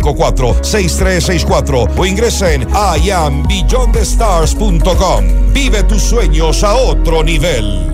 [0.00, 2.66] 6364 o ingresa en
[3.02, 5.52] iambeyondthestars.com.
[5.52, 7.90] Vive tus sueños a otro nivel.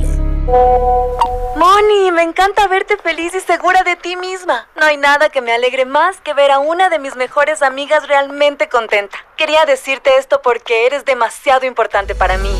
[1.56, 4.66] Moni, me encanta verte feliz y segura de ti misma.
[4.76, 8.08] No hay nada que me alegre más que ver a una de mis mejores amigas
[8.08, 9.18] realmente contenta.
[9.36, 12.54] Quería decirte esto porque eres demasiado importante para mí.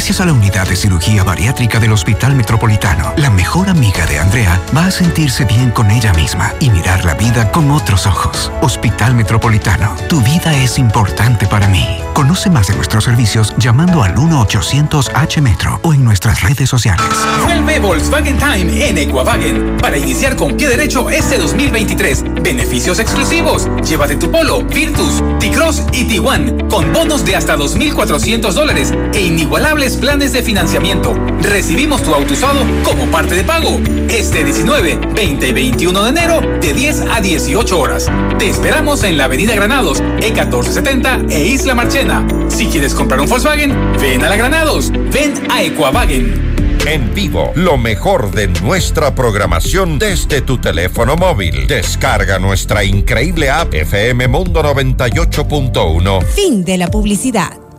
[0.00, 4.58] Gracias a la unidad de cirugía bariátrica del Hospital Metropolitano, la mejor amiga de Andrea
[4.74, 8.50] va a sentirse bien con ella misma y mirar la vida con otros ojos.
[8.62, 11.86] Hospital Metropolitano, tu vida es importante para mí.
[12.14, 17.04] Conoce más de nuestros servicios llamando al 1-800-H-Metro o en nuestras redes sociales.
[17.44, 22.24] Vuelve Volkswagen Time en Equavagen para iniciar con pie derecho este 2023.
[22.42, 23.68] Beneficios exclusivos.
[23.86, 29.89] Llévate tu Polo, Virtus, T-Cross y T1 con bonos de hasta 2.400 dólares e inigualables
[29.96, 31.14] planes de financiamiento.
[31.40, 33.80] Recibimos tu auto usado como parte de pago.
[34.08, 38.10] Este 19, 20 y 21 de enero de 10 a 18 horas.
[38.38, 42.26] Te esperamos en la Avenida Granados, E1470 e Isla Marchena
[42.60, 46.78] si quieres comprar un Volkswagen, ven a la Granados, ven a Equavagen.
[46.86, 51.66] En vivo, lo mejor de nuestra programación desde tu teléfono móvil.
[51.66, 56.22] Descarga nuestra increíble app FM Mundo 98.1.
[56.24, 57.69] Fin de la publicidad.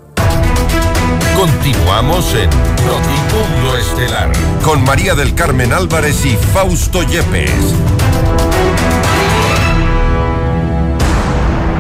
[1.35, 2.49] Continuamos en
[2.85, 4.31] Notimundo Estelar
[4.63, 7.73] con María del Carmen Álvarez y Fausto Yepes.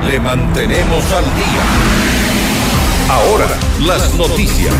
[0.07, 1.63] Le mantenemos al día.
[3.09, 3.47] Ahora,
[3.81, 4.73] las noticias.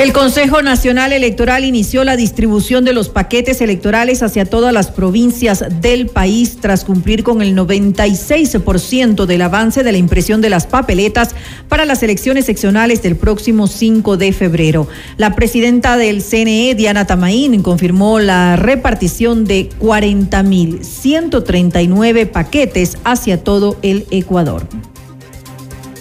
[0.00, 5.62] El Consejo Nacional Electoral inició la distribución de los paquetes electorales hacia todas las provincias
[5.82, 11.34] del país tras cumplir con el 96% del avance de la impresión de las papeletas
[11.68, 14.88] para las elecciones seccionales del próximo 5 de febrero.
[15.18, 24.06] La presidenta del CNE, Diana Tamaín, confirmó la repartición de 40.139 paquetes hacia todo el
[24.10, 24.66] Ecuador.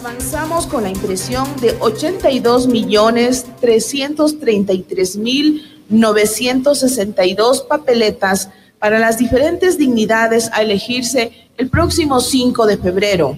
[0.10, 8.50] Avanzamos con la impresión de 82 millones 333 mil 962 papeletas
[8.80, 13.38] para las diferentes dignidades a elegirse el próximo 5 de febrero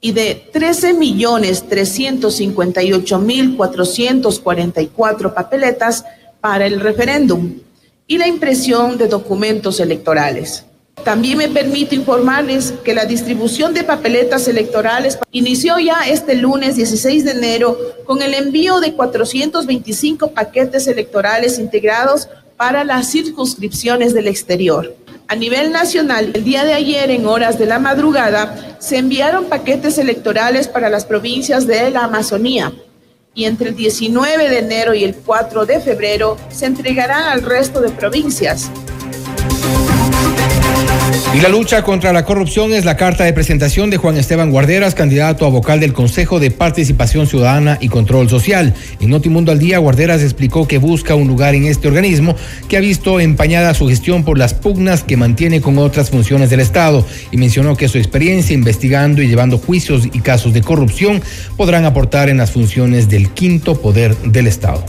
[0.00, 6.06] y de 13 millones 358 mil 444 papeletas
[6.40, 7.52] para el referéndum
[8.06, 10.64] y la impresión de documentos electorales.
[11.06, 17.24] También me permito informarles que la distribución de papeletas electorales inició ya este lunes 16
[17.24, 24.96] de enero con el envío de 425 paquetes electorales integrados para las circunscripciones del exterior.
[25.28, 29.98] A nivel nacional, el día de ayer, en horas de la madrugada, se enviaron paquetes
[29.98, 32.72] electorales para las provincias de la Amazonía
[33.32, 37.80] y entre el 19 de enero y el 4 de febrero se entregarán al resto
[37.80, 38.72] de provincias.
[41.36, 44.94] Y la lucha contra la corrupción es la carta de presentación de Juan Esteban Guarderas,
[44.94, 48.72] candidato a vocal del Consejo de Participación Ciudadana y Control Social.
[49.00, 52.34] En Notimundo al Día, Guarderas explicó que busca un lugar en este organismo
[52.70, 56.60] que ha visto empañada su gestión por las pugnas que mantiene con otras funciones del
[56.60, 61.20] Estado y mencionó que su experiencia investigando y llevando juicios y casos de corrupción
[61.58, 64.82] podrán aportar en las funciones del quinto poder del Estado.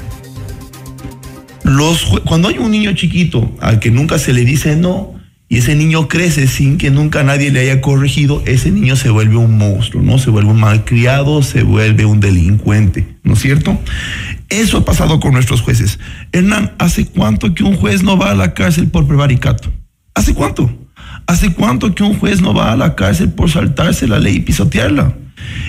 [2.26, 5.17] Cuando hay un niño chiquito al que nunca se le dice no,
[5.50, 9.38] y ese niño crece sin que nunca nadie le haya corregido, ese niño se vuelve
[9.38, 10.18] un monstruo, ¿no?
[10.18, 13.80] Se vuelve un malcriado, se vuelve un delincuente, ¿no es cierto?
[14.50, 16.00] Eso ha pasado con nuestros jueces.
[16.34, 19.72] Hernán, ¿hace cuánto que un juez no va a la cárcel por prevaricato?
[20.14, 20.70] ¿Hace cuánto?
[21.28, 24.40] ¿Hace cuánto que un juez no va a la cárcel por saltarse la ley y
[24.42, 25.16] pisotearla?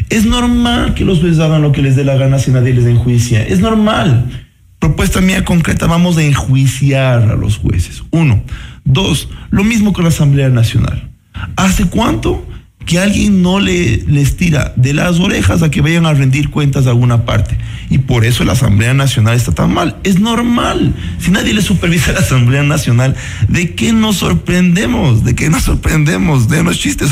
[0.09, 2.87] Es normal que los jueces hagan lo que les dé la gana si nadie les
[2.87, 3.43] enjuicia.
[3.43, 4.47] Es normal.
[4.79, 8.03] Propuesta mía concreta, vamos a enjuiciar a los jueces.
[8.11, 8.43] Uno.
[8.89, 11.11] Dos, lo mismo con la Asamblea Nacional.
[11.57, 12.43] ¿Hace cuánto
[12.87, 16.85] que alguien no le, les tira de las orejas a que vayan a rendir cuentas
[16.85, 17.59] de alguna parte?
[17.91, 19.99] Y por eso la Asamblea Nacional está tan mal.
[20.05, 20.95] Es normal.
[21.21, 23.15] Si nadie le supervisa a la Asamblea Nacional,
[23.49, 25.23] ¿de qué nos sorprendemos?
[25.23, 26.49] ¿De qué nos sorprendemos?
[26.49, 27.11] De los chistes.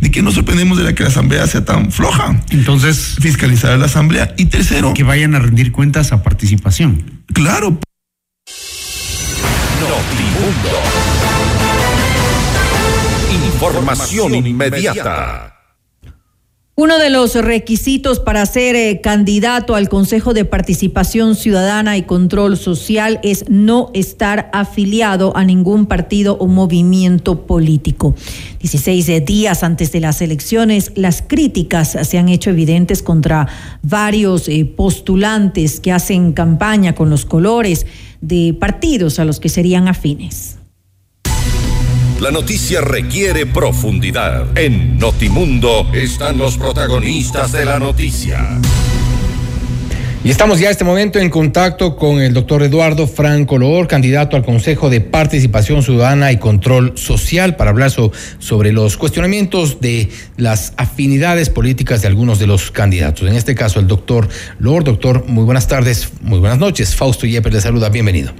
[0.00, 2.40] ¿De qué nos sorprendemos de la que la Asamblea sea tan floja?
[2.50, 4.32] Entonces, fiscalizar a la Asamblea.
[4.38, 7.02] Y tercero, que vayan a rendir cuentas a participación.
[7.32, 7.80] Claro.
[13.30, 15.50] Información inmediata.
[16.80, 22.56] Uno de los requisitos para ser eh, candidato al Consejo de Participación Ciudadana y Control
[22.56, 28.14] Social es no estar afiliado a ningún partido o movimiento político.
[28.60, 33.46] 16 eh, días antes de las elecciones, las críticas se han hecho evidentes contra
[33.82, 37.84] varios eh, postulantes que hacen campaña con los colores
[38.20, 40.58] de partidos a los que serían afines.
[42.20, 44.58] La noticia requiere profundidad.
[44.58, 48.60] En Notimundo están los protagonistas de la noticia.
[50.22, 54.36] Y estamos ya en este momento en contacto con el doctor Eduardo Franco Loor, candidato
[54.36, 60.74] al Consejo de Participación Ciudadana y Control Social, para hablar sobre los cuestionamientos de las
[60.76, 63.26] afinidades políticas de algunos de los candidatos.
[63.26, 64.84] En este caso, el doctor Loor.
[64.84, 66.94] Doctor, muy buenas tardes, muy buenas noches.
[66.94, 68.34] Fausto Yepes le saluda, bienvenido.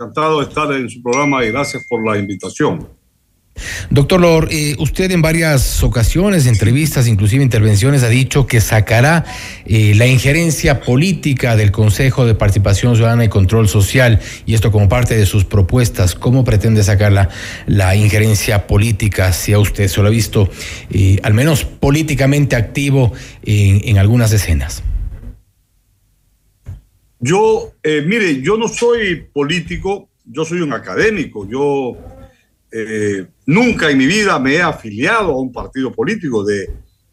[0.00, 2.88] Encantado de estar en su programa y gracias por la invitación.
[3.90, 9.24] Doctor Lor, eh, usted en varias ocasiones, entrevistas, inclusive intervenciones, ha dicho que sacará
[9.66, 14.88] eh, la injerencia política del Consejo de Participación Ciudadana y Control Social, y esto como
[14.88, 16.14] parte de sus propuestas.
[16.14, 17.12] ¿Cómo pretende sacar
[17.66, 20.50] la, injerencia política, si a usted se lo ha visto,
[20.90, 23.12] eh, al menos políticamente activo
[23.44, 24.82] en, en algunas escenas?
[27.20, 31.46] Yo, mire, yo no soy político, yo soy un académico.
[31.48, 31.96] Yo
[32.72, 36.70] eh, nunca en mi vida me he afiliado a un partido político, de,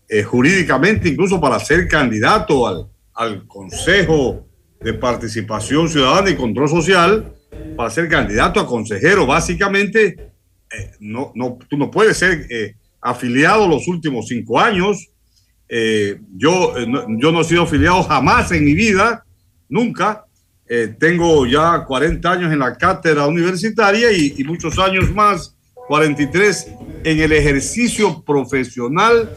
[0.07, 4.47] eh, jurídicamente, incluso para ser candidato al, al Consejo
[4.80, 7.34] de Participación Ciudadana y Control Social,
[7.76, 9.26] para ser candidato a consejero.
[9.26, 10.31] Básicamente,
[10.72, 15.10] eh, no, no, tú no puedes ser eh, afiliado los últimos cinco años.
[16.36, 16.73] Yo,
[17.19, 19.23] yo no he sido afiliado jamás en mi vida,
[19.68, 20.26] nunca.
[21.00, 25.56] Tengo ya 40 años en la cátedra universitaria y, y muchos años más,
[25.88, 26.68] 43,
[27.04, 29.30] en el ejercicio profesional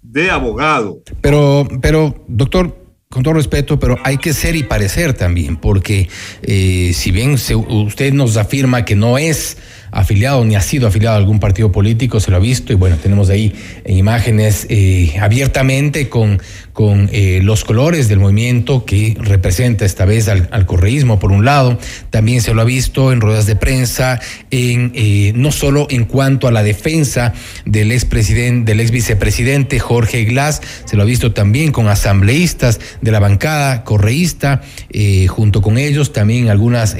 [0.00, 1.02] de abogado.
[1.20, 2.76] Pero, pero, doctor,
[3.10, 6.08] con todo respeto, pero hay que ser y parecer también, porque
[6.42, 9.58] eh, si bien se, usted nos afirma que no es
[9.92, 12.96] afiliado ni ha sido afiliado a algún partido político, se lo ha visto y bueno,
[12.96, 13.54] tenemos ahí
[13.86, 16.40] imágenes eh, abiertamente con,
[16.72, 21.78] con eh, los colores del movimiento que representa esta vez al, correísmo por un lado,
[22.10, 26.46] también se lo ha visto en ruedas de prensa, en, eh, no solo en cuanto
[26.46, 27.32] a la defensa
[27.64, 33.10] del expresidente, del ex vicepresidente Jorge Glass, se lo ha visto también con asambleístas de
[33.10, 34.62] la bancada correísta,
[35.28, 36.96] junto con ellos también algunas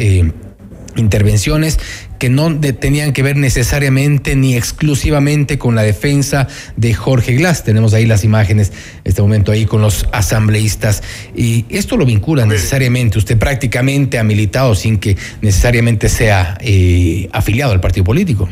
[0.96, 1.78] intervenciones
[2.20, 7.64] que no tenían que ver necesariamente ni exclusivamente con la defensa de Jorge Glass.
[7.64, 8.72] Tenemos ahí las imágenes,
[9.05, 11.02] este momento ahí con los asambleístas.
[11.34, 13.16] Y esto lo vincula necesariamente.
[13.16, 18.51] Usted prácticamente ha militado sin que necesariamente sea eh, afiliado al partido político.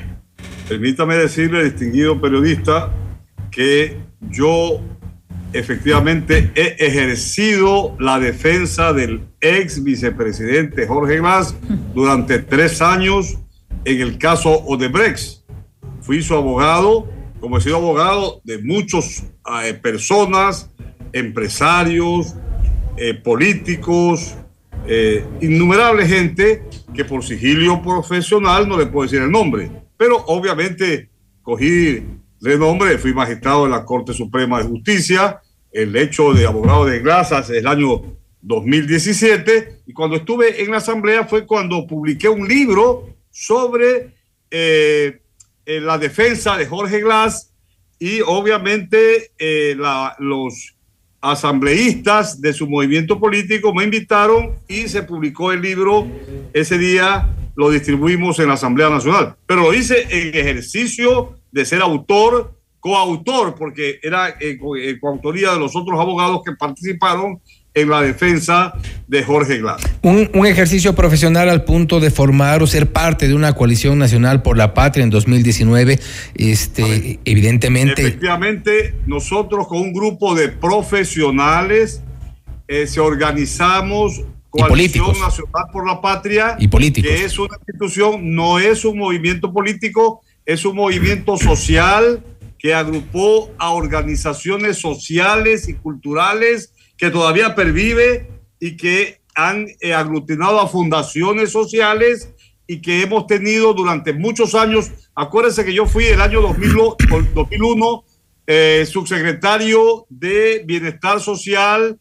[0.67, 2.91] Permítame decirle, distinguido periodista,
[3.51, 3.99] que
[4.31, 4.81] yo
[5.53, 11.55] efectivamente he ejercido la defensa del ex vicepresidente Jorge Glass
[11.95, 13.39] durante tres años
[13.85, 15.43] en el caso Odebrecht.
[16.01, 17.09] Fui su abogado,
[17.41, 19.25] como he sido abogado de muchas
[19.65, 20.71] eh, personas,
[21.13, 22.35] empresarios,
[22.97, 24.37] eh, políticos,
[24.87, 26.65] eh, innumerable gente
[26.95, 31.11] que por sigilio profesional no le puedo decir el nombre, pero obviamente
[31.43, 32.03] cogí
[32.41, 35.41] renombre, fui magistrado de la Corte Suprema de Justicia,
[35.71, 38.03] el hecho de abogado de grasas el año
[38.41, 44.15] 2017 y cuando estuve en la asamblea fue cuando publiqué un libro sobre
[44.51, 45.21] eh,
[45.65, 47.53] eh, la defensa de Jorge Glass
[48.01, 49.77] y obviamente eh,
[50.19, 50.75] los
[51.21, 56.09] asambleístas de su movimiento político me invitaron y se publicó el libro.
[56.53, 61.81] Ese día lo distribuimos en la Asamblea Nacional, pero lo hice en ejercicio de ser
[61.81, 64.37] autor, coautor, porque era
[65.01, 67.41] coautoría de los otros abogados que participaron
[67.81, 68.75] en la defensa
[69.07, 69.83] de Jorge Glass.
[70.03, 74.57] Un, ejercicio profesional al punto de formar o ser parte de una coalición nacional por
[74.57, 75.99] la patria en 2019,
[76.35, 78.03] este, evidentemente.
[78.03, 82.03] Efectivamente, nosotros con un grupo de profesionales
[82.67, 87.11] eh, se organizamos Coalición Nacional por la Patria, y políticos.
[87.11, 92.23] que es una institución, no es un movimiento político, es un movimiento social
[92.59, 98.29] que agrupó a organizaciones sociales y culturales que todavía pervive
[98.61, 102.35] y que han eh, aglutinado a fundaciones sociales
[102.67, 104.91] y que hemos tenido durante muchos años.
[105.15, 108.05] Acuérdense que yo fui el año 2001
[108.49, 111.99] eh, subsecretario de Bienestar Social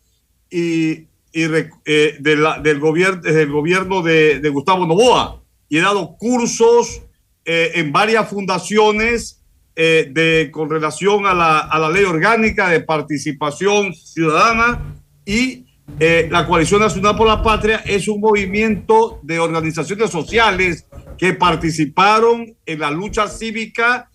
[0.49, 7.03] y, eh, del, gobierno, del gobierno de, Gustavo Novoa y he dado cursos
[7.45, 9.36] en varias fundaciones
[9.79, 15.67] eh, de, con relación a la, a la, ley orgánica de participación ciudadana y
[15.99, 22.55] eh, la Coalición Nacional por la Patria es un movimiento de organizaciones sociales que participaron
[22.65, 24.09] en la lucha cívica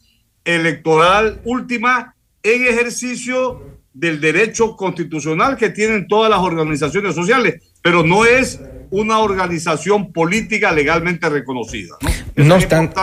[0.45, 3.63] electoral última en ejercicio
[3.95, 8.61] del derecho constitucional que tienen todas las organizaciones sociales, pero no es
[8.91, 11.95] una organización política legalmente reconocida.
[12.35, 13.01] No, no obstante,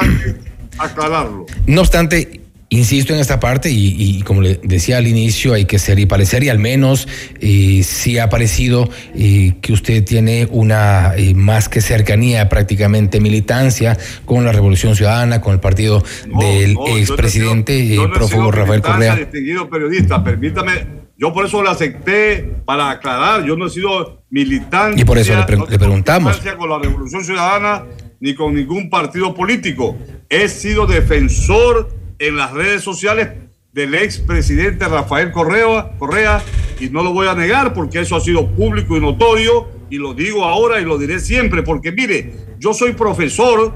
[0.78, 1.46] aclararlo.
[1.66, 5.98] No obstante, Insisto en esta parte y, como le decía al inicio, hay que ser
[5.98, 7.08] y parecer y al menos
[7.40, 13.98] eh, si ha parecido eh, que usted tiene una eh, más que cercanía, prácticamente militancia
[14.24, 16.04] con la Revolución Ciudadana, con el partido
[16.40, 19.16] del expresidente prófugo Rafael Correa.
[19.16, 20.72] Distinguido periodista, permítame,
[21.18, 25.02] yo por eso lo acepté para aclarar, yo no he sido militante.
[25.02, 26.40] Y por eso le, le preguntamos.
[26.56, 27.86] Con la Revolución Ciudadana
[28.20, 29.98] ni con ningún partido político.
[30.30, 33.30] He sido defensor en las redes sociales
[33.74, 36.44] del expresidente Rafael Correa,
[36.80, 40.14] y no lo voy a negar porque eso ha sido público y notorio, y lo
[40.14, 43.74] digo ahora y lo diré siempre, porque mire, yo soy profesor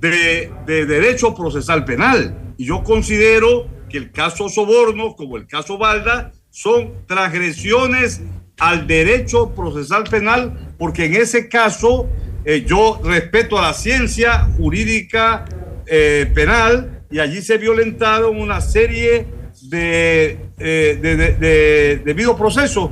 [0.00, 5.78] de, de Derecho Procesal Penal, y yo considero que el caso Soborno, como el caso
[5.78, 8.22] Valda, son transgresiones
[8.58, 12.08] al derecho procesal penal, porque en ese caso
[12.44, 15.44] eh, yo respeto a la ciencia jurídica
[15.86, 19.26] eh, penal, y allí se violentaron una serie
[19.68, 20.98] de, eh,
[21.38, 22.90] de, debido proceso.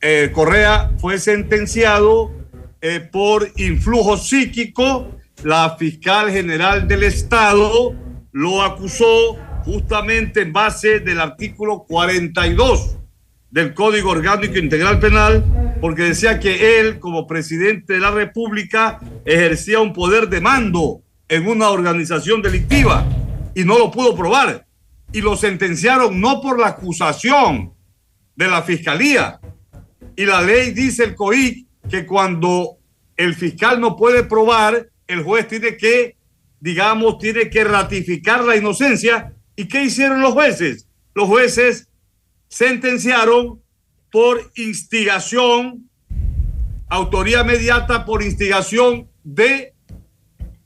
[0.00, 2.32] Eh, Correa fue sentenciado
[2.82, 7.94] eh, por influjo psíquico la fiscal general del Estado
[8.32, 12.96] lo acusó justamente en base del artículo 42
[13.50, 19.80] del Código Orgánico Integral Penal, porque decía que él, como presidente de la República, ejercía
[19.80, 23.04] un poder de mando en una organización delictiva
[23.54, 24.66] y no lo pudo probar.
[25.12, 27.74] Y lo sentenciaron no por la acusación
[28.36, 29.40] de la fiscalía.
[30.16, 32.78] Y la ley dice el COIC que cuando
[33.16, 36.16] el fiscal no puede probar, el juez tiene que,
[36.60, 39.34] digamos, tiene que ratificar la inocencia.
[39.56, 40.86] ¿Y qué hicieron los jueces?
[41.14, 41.88] Los jueces
[42.48, 43.60] sentenciaron
[44.10, 45.90] por instigación,
[46.88, 49.69] autoría mediata por instigación de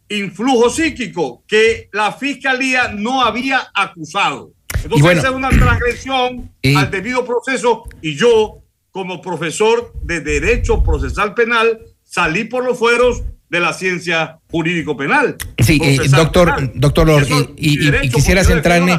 [0.08, 4.52] influjo psíquico que la fiscalía no había acusado.
[4.82, 8.58] Entonces, esa es una transgresión al debido proceso y yo,
[8.90, 15.36] como profesor de Derecho Procesal Penal, salí por los fueros de la ciencia jurídico penal.
[15.58, 17.26] Sí, eh, doctor, doctor Lord,
[17.56, 18.98] y, quisiera centrarme,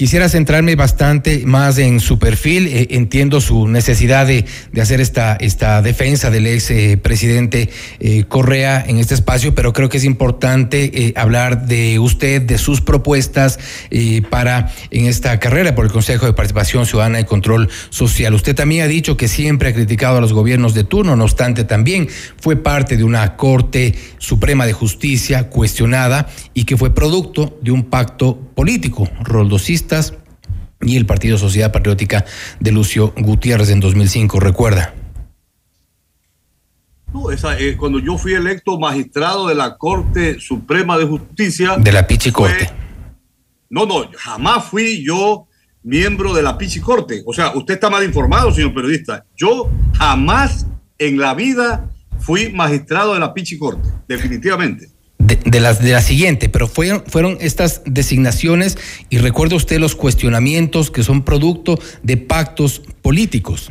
[0.00, 2.68] quisiera centrarme bastante más en su perfil.
[2.68, 4.46] Eh, entiendo su necesidad de,
[4.80, 7.68] hacer esta, esta defensa del ex eh, presidente
[8.28, 13.58] Correa en este espacio, pero creo que es importante hablar de usted, de sus propuestas
[14.30, 18.32] para en esta carrera por el Consejo de Participación Ciudadana y Control Social.
[18.32, 21.64] Usted también ha dicho que siempre ha criticado a los gobiernos de turno, no obstante,
[21.64, 22.08] también
[22.40, 27.84] fue parte de una Corte Suprema de Justicia cuestionada y que fue producto de un
[27.84, 29.08] pacto político,
[30.82, 32.24] y el Partido Sociedad Patriótica
[32.58, 34.94] de Lucio Gutiérrez en 2005, recuerda.
[37.12, 41.76] No, esa, eh, cuando yo fui electo magistrado de la Corte Suprema de Justicia.
[41.76, 42.70] De la Pichi Corte.
[43.68, 45.46] No, no, jamás fui yo
[45.82, 47.22] miembro de la Pichi Corte.
[47.26, 49.24] O sea, usted está mal informado, señor periodista.
[49.36, 50.66] Yo jamás
[50.98, 51.90] en la vida
[52.20, 54.88] fui magistrado de la Pichi Corte, definitivamente.
[55.44, 58.76] De, las, de la siguiente, pero fueron, fueron estas designaciones
[59.10, 63.70] y recuerda usted los cuestionamientos que son producto de pactos políticos.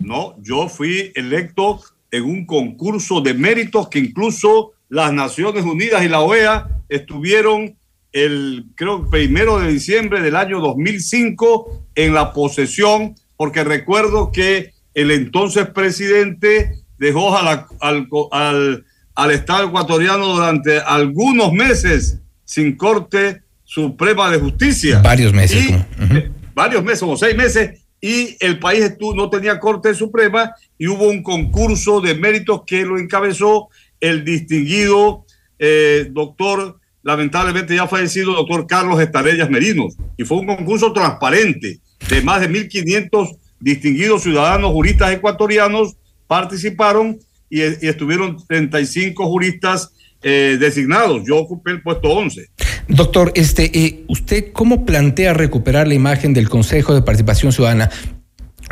[0.00, 6.08] No, yo fui electo en un concurso de méritos que incluso las Naciones Unidas y
[6.08, 7.74] la OEA estuvieron
[8.12, 15.10] el, creo, primero de diciembre del año 2005 en la posesión, porque recuerdo que el
[15.10, 18.84] entonces presidente dejó al,
[19.30, 25.00] Estado ecuatoriano durante algunos meses sin Corte Suprema de Justicia.
[25.00, 25.70] Varios meses.
[25.70, 31.08] Eh, varios meses, o seis meses, y el país no tenía Corte Suprema y hubo
[31.08, 33.68] un concurso de méritos que lo encabezó
[34.00, 35.24] el distinguido
[35.58, 39.96] eh, doctor, lamentablemente ya fallecido, doctor Carlos Estarellas Merinos.
[40.16, 41.78] Y fue un concurso transparente
[42.08, 45.94] de más de 1.500 distinguidos ciudadanos juristas ecuatorianos
[46.26, 47.20] participaron
[47.52, 49.92] y, estuvieron 35 juristas
[50.22, 51.22] eh, designados.
[51.26, 52.48] Yo ocupé el puesto 11.
[52.88, 57.90] Doctor, este, eh, ¿usted cómo plantea recuperar la imagen del Consejo de Participación Ciudadana?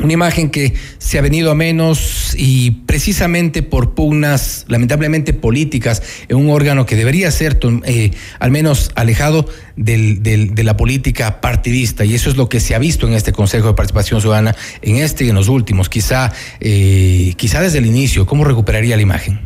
[0.02, 6.38] Una imagen que se ha venido a menos y precisamente por pugnas lamentablemente políticas en
[6.38, 9.46] un órgano que debería ser eh, al menos alejado
[9.76, 13.68] de la política partidista y eso es lo que se ha visto en este Consejo
[13.68, 18.26] de Participación Ciudadana, en este y en los últimos, quizá, eh, quizá desde el inicio.
[18.26, 19.40] ¿Cómo recuperaría la imagen?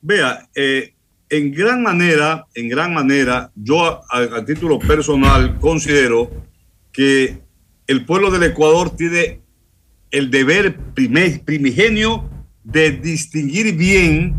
[0.00, 0.94] Vea, eh,
[1.30, 6.30] en gran manera, en gran manera, yo a título personal considero
[6.92, 7.47] que
[7.88, 9.40] el pueblo del Ecuador tiene
[10.10, 12.28] el deber primigenio
[12.62, 14.34] de distinguir bien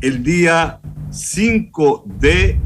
[0.00, 0.80] el día
[1.10, 2.58] 5 de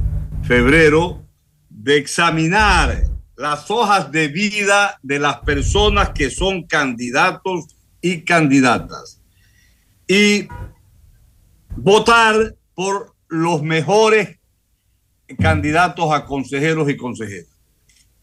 [0.43, 1.27] febrero,
[1.71, 3.05] de examinar
[3.35, 7.69] las hojas de vida de las personas que son candidatos
[8.03, 9.23] y candidatas
[10.07, 10.49] y
[11.77, 14.39] votar por los mejores
[15.39, 17.56] candidatos a consejeros y consejeras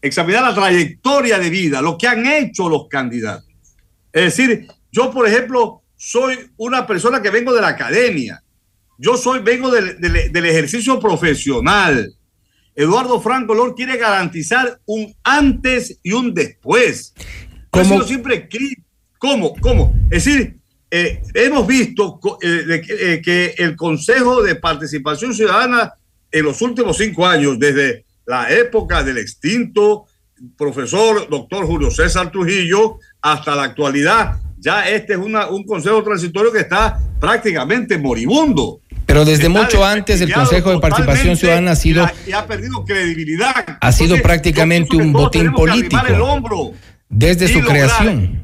[0.04, 3.48] examinar la trayectoria de vida, lo que han hecho los candidatos.
[4.12, 8.42] Es decir, yo, por ejemplo, soy una persona que vengo de la academia.
[8.98, 12.14] Yo soy, vengo del, ejercicio profesional.
[12.76, 17.14] Eduardo Franco Lor quiere garantizar un antes y un después.
[17.70, 18.02] ¿Cómo?
[18.02, 18.48] siempre
[19.18, 19.54] ¿Cómo?
[19.54, 19.94] ¿Cómo?
[20.10, 20.58] Es decir,
[20.90, 25.94] eh, hemos visto eh, eh, que el Consejo de Participación Ciudadana
[26.30, 30.06] en los últimos cinco años, desde la época del extinto
[30.56, 34.36] profesor doctor Julio César Trujillo hasta la actualidad.
[34.58, 38.80] Ya este es una, un consejo transitorio que está prácticamente moribundo.
[39.06, 42.08] Pero desde mucho antes el Consejo de Participación Ciudadana ha sido...
[42.26, 43.76] Y ha, perdido credibilidad.
[43.78, 46.72] Ha sido prácticamente un botín político.
[47.10, 48.42] desde su creación.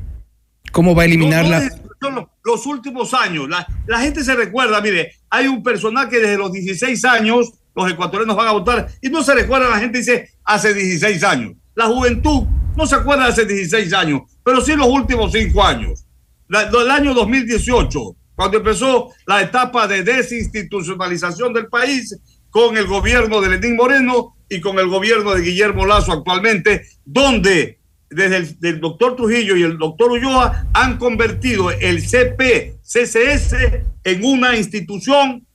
[0.70, 1.70] ¿Cómo va a eliminarla?
[2.01, 6.39] Los, los, últimos años, la, la gente se recuerda, mire, hay un personal que desde
[6.39, 10.31] los 16 años los ecuatorianos van a votar y no se recuerda, la gente dice
[10.45, 11.53] hace 16 años.
[11.75, 16.05] La juventud no se acuerda de hace 16 años, pero sí los últimos cinco años.
[16.49, 22.19] el año 2018, cuando empezó la etapa de desinstitucionalización del país
[22.51, 27.79] con el gobierno de Lenín Moreno y con el gobierno de Guillermo Lazo actualmente, donde
[28.11, 33.55] desde el doctor Trujillo y el doctor Ulloa han convertido el CP, CCS
[34.03, 35.47] en una institución,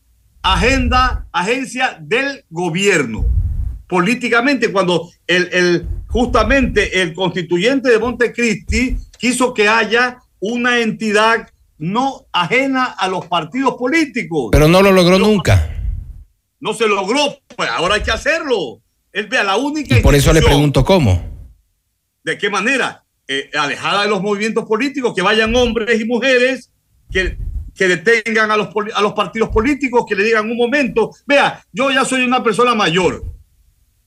[0.45, 3.25] agenda, agencia del gobierno.
[3.87, 12.25] Políticamente, cuando el, el, justamente el constituyente de Montecristi quiso que haya una entidad no
[12.31, 14.49] ajena a los partidos políticos.
[14.51, 15.71] Pero no lo logró nunca.
[16.59, 18.81] No se logró, pues ahora hay que hacerlo.
[19.11, 19.97] Él vea la única.
[19.97, 21.23] Y por eso le pregunto cómo.
[22.23, 23.03] ¿De qué manera?
[23.27, 26.71] Eh, alejada de los movimientos políticos, que vayan hombres y mujeres
[27.11, 27.37] que,
[27.75, 32.23] que detengan a los, partidos políticos, que le digan un momento, vea, yo ya soy
[32.23, 33.23] una persona mayor,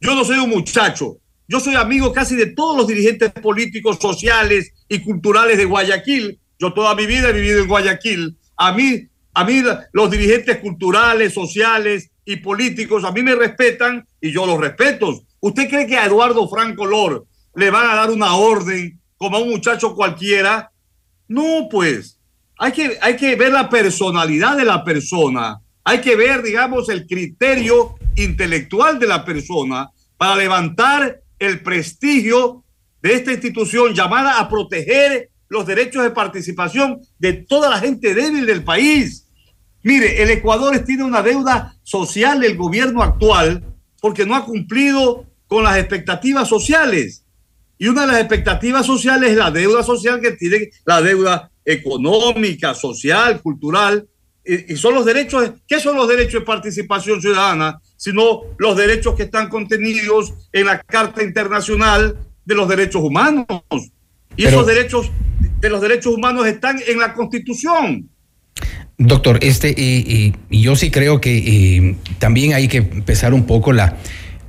[0.00, 4.72] yo no soy un muchacho, yo soy amigo casi de todos los dirigentes políticos, sociales
[4.88, 9.44] y culturales de Guayaquil, yo toda mi vida he vivido en Guayaquil, a mí, a
[9.44, 9.62] mí
[9.92, 15.22] los dirigentes culturales, sociales y políticos, a mí me respetan y yo los respeto.
[15.40, 19.40] ¿Usted cree que a Eduardo Franco Lor le van a dar una orden como a
[19.40, 20.72] un muchacho cualquiera?
[21.28, 22.17] No, pues.
[22.58, 25.60] Hay que, hay que ver la personalidad de la persona.
[25.84, 32.64] Hay que ver, digamos, el criterio intelectual de la persona para levantar el prestigio
[33.00, 38.44] de esta institución llamada a proteger los derechos de participación de toda la gente débil
[38.44, 39.26] del país.
[39.82, 43.64] Mire, el Ecuador tiene una deuda social del gobierno actual
[44.00, 47.24] porque no ha cumplido con las expectativas sociales.
[47.78, 52.74] Y una de las expectativas sociales es la deuda social que tiene la deuda económica,
[52.74, 54.06] social, cultural,
[54.44, 57.80] y, son los derechos, ¿qué son los derechos de participación ciudadana?
[57.96, 63.46] Sino los derechos que están contenidos en la Carta Internacional de los Derechos Humanos.
[64.36, 65.10] Y esos derechos
[65.60, 68.08] de los derechos humanos están en la Constitución.
[68.96, 73.98] Doctor, este, y yo sí creo que también hay que empezar un poco la,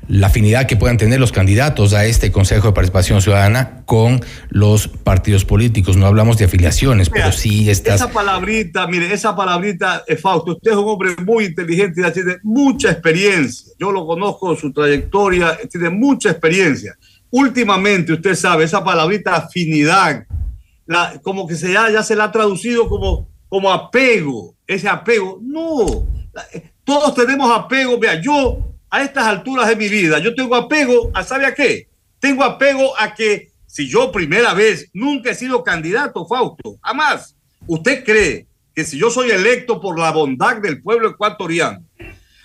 [0.09, 4.19] la afinidad que puedan tener los candidatos a este Consejo de Participación Ciudadana con
[4.49, 5.97] los partidos políticos.
[5.97, 8.01] No hablamos de afiliaciones, pero sí estas...
[8.01, 12.37] Esa palabrita, mire, esa palabrita, es Fausto, usted es un hombre muy inteligente y tiene
[12.41, 13.71] mucha experiencia.
[13.79, 16.97] Yo lo conozco, su trayectoria, tiene mucha experiencia.
[17.29, 20.25] Últimamente, usted sabe, esa palabrita afinidad,
[20.87, 25.39] la, como que se ya, ya se la ha traducido como, como apego, ese apego.
[25.39, 26.07] No,
[26.83, 27.99] todos tenemos apego.
[27.99, 31.87] Vea, yo a estas alturas de mi vida, yo tengo apego a, ¿sabe a qué?
[32.19, 37.35] Tengo apego a que si yo primera vez nunca he sido candidato, Fausto, jamás,
[37.67, 41.85] ¿usted cree que si yo soy electo por la bondad del pueblo ecuatoriano,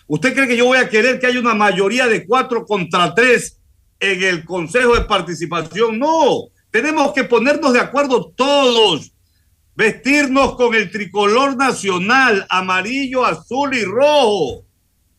[0.06, 3.58] ¿usted cree que yo voy a querer que haya una mayoría de cuatro contra tres
[4.00, 5.98] en el Consejo de Participación?
[5.98, 9.12] No, tenemos que ponernos de acuerdo todos,
[9.74, 14.63] vestirnos con el tricolor nacional, amarillo, azul y rojo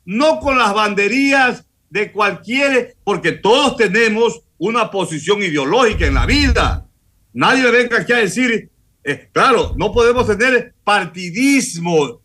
[0.05, 6.87] no con las banderías de cualquier, porque todos tenemos una posición ideológica en la vida.
[7.33, 8.69] Nadie me venga aquí a decir,
[9.03, 12.21] eh, claro, no podemos tener partidismo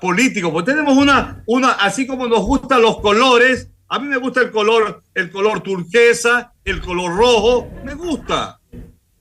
[0.00, 4.42] político, porque tenemos una, una, así como nos gustan los colores, a mí me gusta
[4.42, 8.60] el color, el color turquesa, el color rojo, me gusta,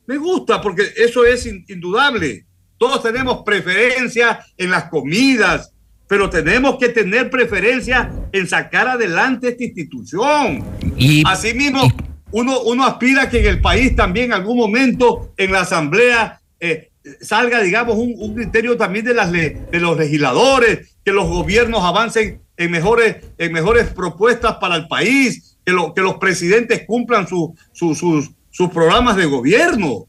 [0.05, 2.45] me gusta, porque eso es indudable.
[2.77, 5.73] Todos tenemos preferencia en las comidas,
[6.09, 10.65] pero tenemos que tener preferencia en sacar adelante esta institución.
[10.97, 11.83] Y asimismo,
[12.31, 16.89] uno, uno aspira que en el país también en algún momento en la asamblea eh,
[17.21, 22.71] salga, digamos, un, criterio también de, las de los legisladores, que los gobiernos avancen en
[22.71, 28.69] mejores, en mejores propuestas para el país, que, lo, que los presidentes cumplan sus, sus
[28.73, 30.07] programas de gobierno.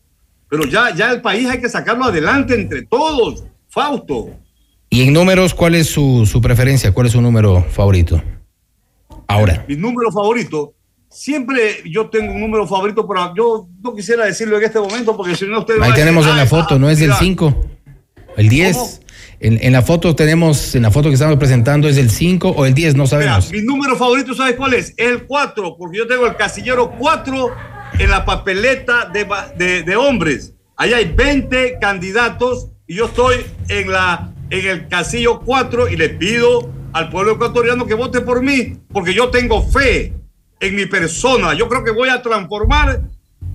[0.48, 4.30] Pero ya, ya el país hay que sacarlo adelante entre todos, Fausto.
[4.92, 6.92] Y en números, ¿cuál es su, su preferencia?
[6.92, 8.20] ¿Cuál es su número favorito?
[9.28, 9.64] Ahora.
[9.68, 10.74] Mi número favorito,
[11.08, 15.36] siempre yo tengo un número favorito, pero yo no quisiera decirlo en este momento porque
[15.36, 15.80] si no ustedes...
[15.80, 17.54] Ahí tenemos en la foto, no es el 5,
[18.36, 19.00] el 10.
[19.38, 22.66] En, en, la foto tenemos, en la foto que estamos presentando es el 5 o
[22.66, 23.52] el 10, no sabemos.
[23.52, 24.92] mi número favorito, ¿sabes cuál es?
[24.96, 27.48] El 4, porque yo tengo el casillero 4
[28.00, 29.24] en la papeleta de,
[29.56, 30.54] de, de hombres.
[30.76, 33.36] Allá hay 20 candidatos y yo estoy
[33.68, 38.42] en la en el casillo 4 y le pido al pueblo ecuatoriano que vote por
[38.42, 40.12] mí, porque yo tengo fe
[40.58, 41.54] en mi persona.
[41.54, 43.02] Yo creo que voy a transformar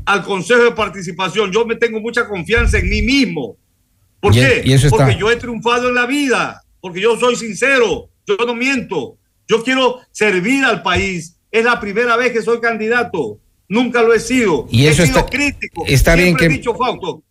[0.05, 1.51] al Consejo de Participación.
[1.51, 3.57] Yo me tengo mucha confianza en mí mismo.
[4.19, 4.63] ¿Por qué?
[4.89, 6.61] porque yo he triunfado en la vida.
[6.79, 9.17] porque yo soy sincero, yo no miento.
[9.47, 11.37] Yo quiero servir al país.
[11.51, 13.39] Es la primera vez que soy candidato.
[13.67, 14.67] Nunca lo he sido.
[14.69, 15.83] Y eso he sido está, crítico.
[15.87, 16.53] Está bien Siempre que.
[16.53, 17.23] he dicho, Fausto,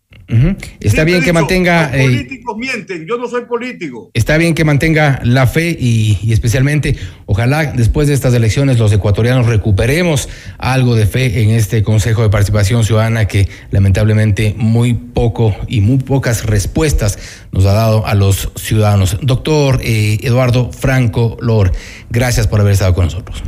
[0.79, 1.87] Está bien que mantenga.
[1.91, 3.05] Los eh, políticos mienten.
[3.05, 4.09] Yo no soy político.
[4.13, 6.95] Está bien que mantenga la fe y, y especialmente,
[7.25, 12.29] ojalá después de estas elecciones los ecuatorianos recuperemos algo de fe en este Consejo de
[12.29, 17.19] Participación Ciudadana que lamentablemente muy poco y muy pocas respuestas
[17.51, 19.17] nos ha dado a los ciudadanos.
[19.21, 21.71] Doctor eh, Eduardo Franco Lor,
[22.09, 23.43] gracias por haber estado con nosotros.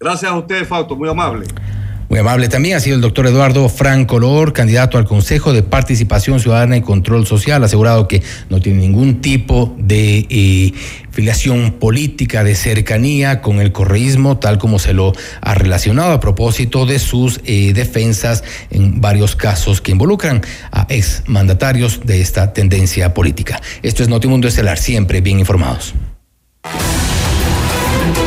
[0.00, 1.46] Gracias a usted, Fausto, muy amable.
[2.14, 6.38] Muy amable también ha sido el doctor Eduardo Franco Lor, candidato al Consejo de Participación
[6.38, 10.72] Ciudadana y Control Social, asegurado que no tiene ningún tipo de eh,
[11.10, 16.86] filiación política, de cercanía con el correísmo, tal como se lo ha relacionado a propósito
[16.86, 23.60] de sus eh, defensas en varios casos que involucran a exmandatarios de esta tendencia política.
[23.82, 25.94] Esto es Notimundo Estelar, siempre bien informados.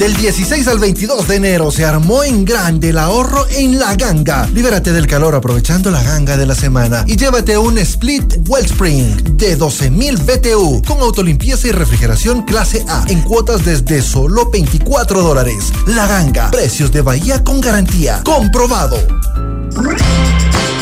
[0.00, 4.46] Del 16 al 22 de enero se armó en grande el ahorro en La Ganga.
[4.46, 9.58] Libérate del calor aprovechando la ganga de la semana y llévate un Split Wellspring de
[9.58, 15.70] 12.000 BTU con autolimpieza y refrigeración clase A en cuotas desde solo 24 dólares.
[15.84, 18.22] La Ganga, precios de Bahía con garantía.
[18.24, 18.96] Comprobado.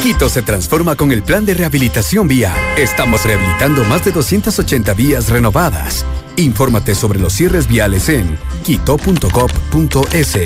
[0.01, 2.57] Quito se transforma con el plan de rehabilitación vial.
[2.77, 6.05] Estamos rehabilitando más de 280 vías renovadas.
[6.39, 10.39] Infórmate sobre los cierres viales en quito.gov.es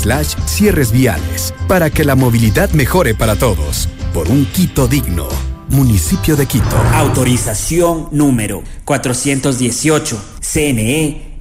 [0.00, 3.90] slash cierres viales para que la movilidad mejore para todos.
[4.14, 5.28] Por un Quito digno.
[5.68, 6.76] Municipio de Quito.
[6.94, 10.18] Autorización número 418.
[10.40, 11.33] CNE,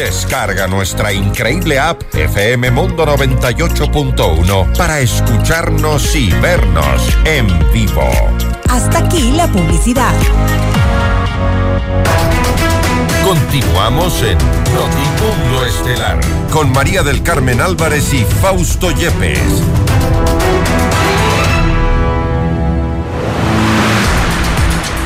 [0.00, 8.10] Descarga nuestra increíble app FM Mundo 98.1 para escucharnos y vernos en vivo.
[8.70, 10.14] Hasta aquí la publicidad.
[13.22, 14.38] Continuamos en
[14.72, 16.18] Notimundo Estelar
[16.50, 19.62] con María del Carmen Álvarez y Fausto Yepes.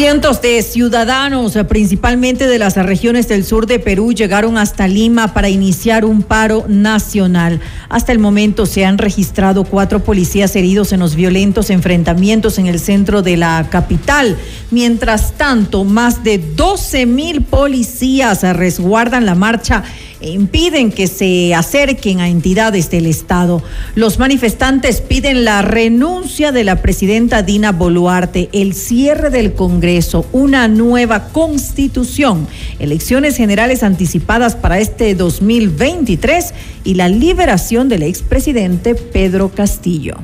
[0.00, 5.50] Cientos de ciudadanos, principalmente de las regiones del sur de Perú, llegaron hasta Lima para
[5.50, 7.60] iniciar un paro nacional.
[7.90, 12.80] Hasta el momento se han registrado cuatro policías heridos en los violentos enfrentamientos en el
[12.80, 14.38] centro de la capital.
[14.70, 19.84] Mientras tanto, más de 12 mil policías resguardan la marcha
[20.20, 23.62] impiden que se acerquen a entidades del Estado.
[23.94, 30.68] Los manifestantes piden la renuncia de la presidenta Dina Boluarte, el cierre del Congreso, una
[30.68, 32.46] nueva constitución,
[32.78, 40.16] elecciones generales anticipadas para este 2023 y la liberación del expresidente Pedro Castillo.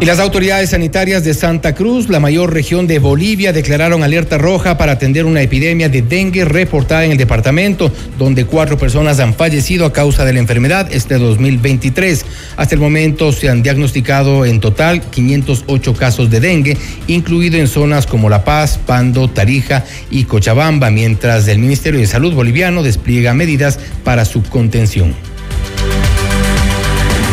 [0.00, 4.78] Y las autoridades sanitarias de Santa Cruz, la mayor región de Bolivia, declararon alerta roja
[4.78, 9.84] para atender una epidemia de dengue reportada en el departamento, donde cuatro personas han fallecido
[9.84, 12.24] a causa de la enfermedad este 2023.
[12.56, 16.76] Hasta el momento se han diagnosticado en total 508 casos de dengue,
[17.08, 22.34] incluido en zonas como La Paz, Pando, Tarija y Cochabamba, mientras el Ministerio de Salud
[22.34, 25.16] boliviano despliega medidas para su contención.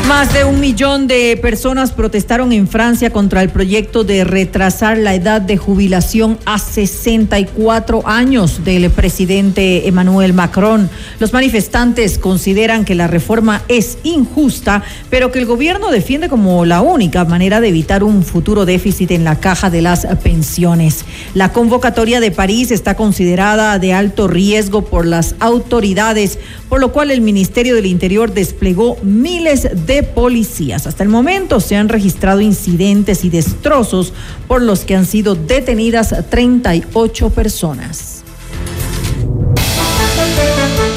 [0.07, 5.15] Más de un millón de personas protestaron en Francia contra el proyecto de retrasar la
[5.15, 10.91] edad de jubilación a 64 años del presidente Emmanuel Macron.
[11.19, 16.81] Los manifestantes consideran que la reforma es injusta, pero que el gobierno defiende como la
[16.81, 21.03] única manera de evitar un futuro déficit en la caja de las pensiones.
[21.33, 26.37] La convocatoria de París está considerada de alto riesgo por las autoridades,
[26.69, 30.87] por lo cual el Ministerio del Interior desplegó miles de policías.
[30.87, 34.13] Hasta el momento se han registrado incidentes y destrozos
[34.47, 38.23] por los que han sido detenidas 38 personas.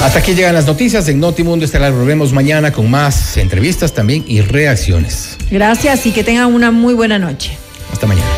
[0.01, 1.93] Hasta aquí llegan las noticias en Notimundo Estelar.
[1.93, 5.37] Volvemos mañana con más entrevistas también y reacciones.
[5.51, 7.59] Gracias y que tengan una muy buena noche.
[7.93, 8.38] Hasta mañana.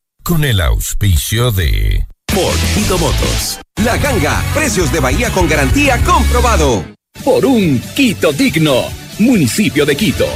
[0.23, 2.05] Con el auspicio de...
[2.27, 3.59] Por Quito Motos.
[3.83, 4.43] La ganga.
[4.53, 6.85] Precios de Bahía con garantía comprobado.
[7.25, 8.83] Por un Quito digno.
[9.17, 10.27] Municipio de Quito.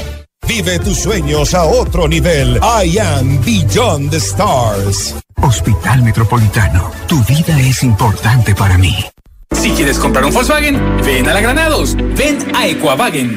[0.47, 2.59] Vive tus sueños a otro nivel.
[2.61, 5.15] I am Beyond the Stars.
[5.37, 6.91] Hospital Metropolitano.
[7.07, 8.95] Tu vida es importante para mí.
[9.51, 11.95] Si quieres comprar un Volkswagen, ven a la Granados.
[11.95, 13.33] Ven a Equavagen.